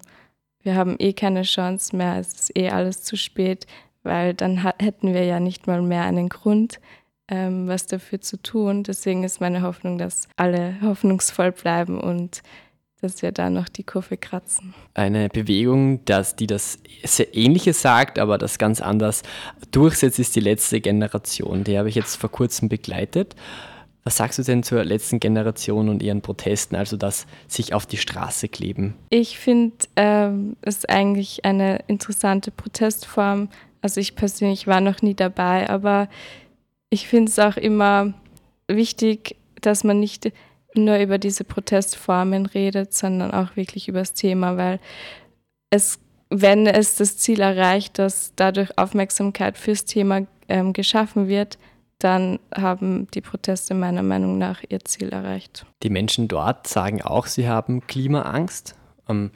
wir 0.63 0.75
haben 0.75 0.95
eh 0.99 1.13
keine 1.13 1.43
Chance 1.43 1.95
mehr, 1.95 2.17
es 2.17 2.33
ist 2.33 2.57
eh 2.57 2.69
alles 2.69 3.03
zu 3.03 3.17
spät, 3.17 3.65
weil 4.03 4.33
dann 4.33 4.63
hätten 4.79 5.13
wir 5.13 5.25
ja 5.25 5.39
nicht 5.39 5.67
mal 5.67 5.81
mehr 5.81 6.03
einen 6.03 6.29
Grund, 6.29 6.79
ähm, 7.27 7.67
was 7.67 7.87
dafür 7.87 8.21
zu 8.21 8.41
tun. 8.41 8.83
Deswegen 8.83 9.23
ist 9.23 9.41
meine 9.41 9.61
Hoffnung, 9.61 9.97
dass 9.97 10.27
alle 10.35 10.75
hoffnungsvoll 10.81 11.51
bleiben 11.51 11.99
und 11.99 12.41
dass 13.01 13.23
wir 13.23 13.31
da 13.31 13.49
noch 13.49 13.67
die 13.67 13.83
Kurve 13.83 14.15
kratzen. 14.15 14.75
Eine 14.93 15.27
Bewegung, 15.29 16.05
dass, 16.05 16.35
die 16.35 16.45
das 16.45 16.77
sehr 17.03 17.35
Ähnliche 17.35 17.73
sagt, 17.73 18.19
aber 18.19 18.37
das 18.37 18.59
ganz 18.59 18.79
anders 18.79 19.23
durchsetzt, 19.71 20.19
ist 20.19 20.35
die 20.35 20.39
letzte 20.39 20.81
Generation. 20.81 21.63
Die 21.63 21.79
habe 21.79 21.89
ich 21.89 21.95
jetzt 21.95 22.15
vor 22.17 22.29
kurzem 22.29 22.69
begleitet. 22.69 23.35
Was 24.03 24.17
sagst 24.17 24.39
du 24.39 24.43
denn 24.43 24.63
zur 24.63 24.83
letzten 24.83 25.19
Generation 25.19 25.87
und 25.87 26.01
ihren 26.01 26.21
Protesten, 26.21 26.75
also 26.75 26.97
das 26.97 27.27
sich 27.47 27.73
auf 27.73 27.85
die 27.85 27.97
Straße 27.97 28.47
kleben? 28.47 28.95
Ich 29.09 29.37
finde 29.37 29.75
ähm, 29.95 30.55
es 30.61 30.85
eigentlich 30.85 31.45
eine 31.45 31.83
interessante 31.87 32.49
Protestform. 32.49 33.49
Also 33.81 34.01
ich 34.01 34.15
persönlich 34.15 34.65
war 34.65 34.81
noch 34.81 35.01
nie 35.03 35.13
dabei, 35.13 35.69
aber 35.69 36.09
ich 36.89 37.07
finde 37.07 37.29
es 37.29 37.37
auch 37.37 37.57
immer 37.57 38.13
wichtig, 38.67 39.35
dass 39.61 39.83
man 39.83 39.99
nicht 39.99 40.31
nur 40.73 40.97
über 40.97 41.17
diese 41.17 41.43
Protestformen 41.43 42.47
redet, 42.47 42.93
sondern 42.93 43.31
auch 43.31 43.55
wirklich 43.55 43.87
über 43.87 43.99
das 43.99 44.13
Thema, 44.13 44.57
weil 44.57 44.79
es, 45.69 45.99
wenn 46.29 46.65
es 46.65 46.95
das 46.95 47.17
Ziel 47.17 47.41
erreicht, 47.41 47.99
dass 47.99 48.33
dadurch 48.35 48.77
Aufmerksamkeit 48.77 49.57
fürs 49.57 49.85
Thema 49.85 50.25
ähm, 50.49 50.73
geschaffen 50.73 51.27
wird, 51.27 51.57
dann 52.03 52.39
haben 52.53 53.07
die 53.13 53.21
Proteste 53.21 53.73
meiner 53.73 54.03
Meinung 54.03 54.37
nach 54.37 54.61
ihr 54.67 54.83
Ziel 54.83 55.09
erreicht. 55.09 55.65
Die 55.83 55.89
Menschen 55.89 56.27
dort 56.27 56.67
sagen 56.67 57.01
auch, 57.01 57.27
sie 57.27 57.47
haben 57.47 57.85
Klimaangst. 57.87 58.75
Ähm, 59.07 59.31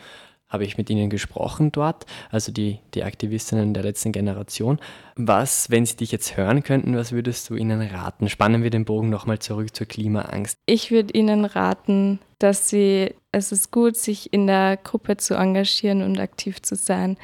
habe 0.47 0.63
ich 0.63 0.78
mit 0.78 0.89
ihnen 0.89 1.10
gesprochen 1.10 1.71
dort, 1.71 2.06
also 2.30 2.51
die, 2.51 2.80
die 2.93 3.04
Aktivistinnen 3.04 3.73
der 3.73 3.84
letzten 3.84 4.12
Generation. 4.12 4.80
Was, 5.15 5.69
wenn 5.69 5.86
sie 5.86 5.97
dich 5.97 6.12
jetzt 6.12 6.38
hören 6.38 6.63
könnten, 6.63 6.95
was 6.95 7.12
würdest 7.12 7.49
du 7.49 7.56
ihnen 7.56 7.82
raten? 7.82 8.30
Spannen 8.30 8.63
wir 8.63 8.69
den 8.69 8.86
Bogen 8.86 9.10
nochmal 9.10 9.39
zurück 9.39 9.75
zur 9.75 9.88
Klimaangst. 9.88 10.58
Ich 10.65 10.91
würde 10.91 11.13
ihnen 11.13 11.45
raten, 11.45 12.19
dass 12.39 12.69
sie, 12.69 13.13
es 13.32 13.51
ist 13.51 13.71
gut, 13.71 13.97
sich 13.97 14.32
in 14.34 14.47
der 14.47 14.78
Gruppe 14.78 15.17
zu 15.17 15.34
engagieren 15.34 16.01
und 16.04 16.19
aktiv 16.19 16.62
zu 16.62 16.75
sein. 16.75 17.17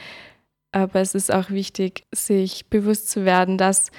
Aber 0.74 1.00
es 1.00 1.16
ist 1.16 1.34
auch 1.34 1.50
wichtig, 1.50 2.06
sich 2.14 2.68
bewusst 2.70 3.10
zu 3.10 3.26
werden, 3.26 3.58
dass 3.58 3.92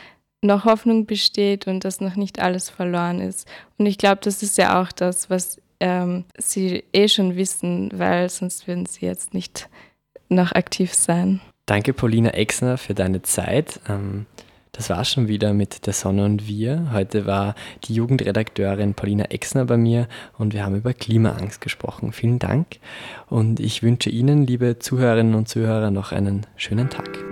noch 0.42 0.64
Hoffnung 0.64 1.06
besteht 1.06 1.66
und 1.66 1.84
dass 1.84 2.00
noch 2.00 2.16
nicht 2.16 2.40
alles 2.40 2.68
verloren 2.68 3.20
ist. 3.20 3.48
Und 3.78 3.86
ich 3.86 3.96
glaube, 3.96 4.20
das 4.22 4.42
ist 4.42 4.58
ja 4.58 4.82
auch 4.82 4.92
das, 4.92 5.30
was 5.30 5.60
ähm, 5.80 6.24
sie 6.36 6.84
eh 6.92 7.08
schon 7.08 7.36
wissen, 7.36 7.90
weil 7.94 8.28
sonst 8.28 8.66
würden 8.66 8.86
sie 8.86 9.06
jetzt 9.06 9.34
nicht 9.34 9.68
noch 10.28 10.52
aktiv 10.52 10.92
sein. 10.94 11.40
Danke, 11.66 11.92
Paulina 11.92 12.30
Exner, 12.30 12.76
für 12.76 12.94
deine 12.94 13.22
Zeit. 13.22 13.80
Ähm, 13.88 14.26
das 14.72 14.88
war 14.88 15.04
schon 15.04 15.28
wieder 15.28 15.52
mit 15.52 15.86
der 15.86 15.92
Sonne 15.92 16.24
und 16.24 16.48
wir. 16.48 16.90
Heute 16.92 17.26
war 17.26 17.54
die 17.84 17.94
Jugendredakteurin 17.94 18.94
Paulina 18.94 19.24
Exner 19.24 19.66
bei 19.66 19.76
mir 19.76 20.08
und 20.38 20.54
wir 20.54 20.64
haben 20.64 20.76
über 20.76 20.94
Klimaangst 20.94 21.60
gesprochen. 21.60 22.12
Vielen 22.12 22.38
Dank 22.38 22.78
und 23.28 23.60
ich 23.60 23.82
wünsche 23.82 24.08
Ihnen, 24.08 24.46
liebe 24.46 24.78
Zuhörerinnen 24.78 25.34
und 25.34 25.46
Zuhörer, 25.46 25.90
noch 25.90 26.10
einen 26.12 26.46
schönen 26.56 26.88
Tag. 26.88 27.31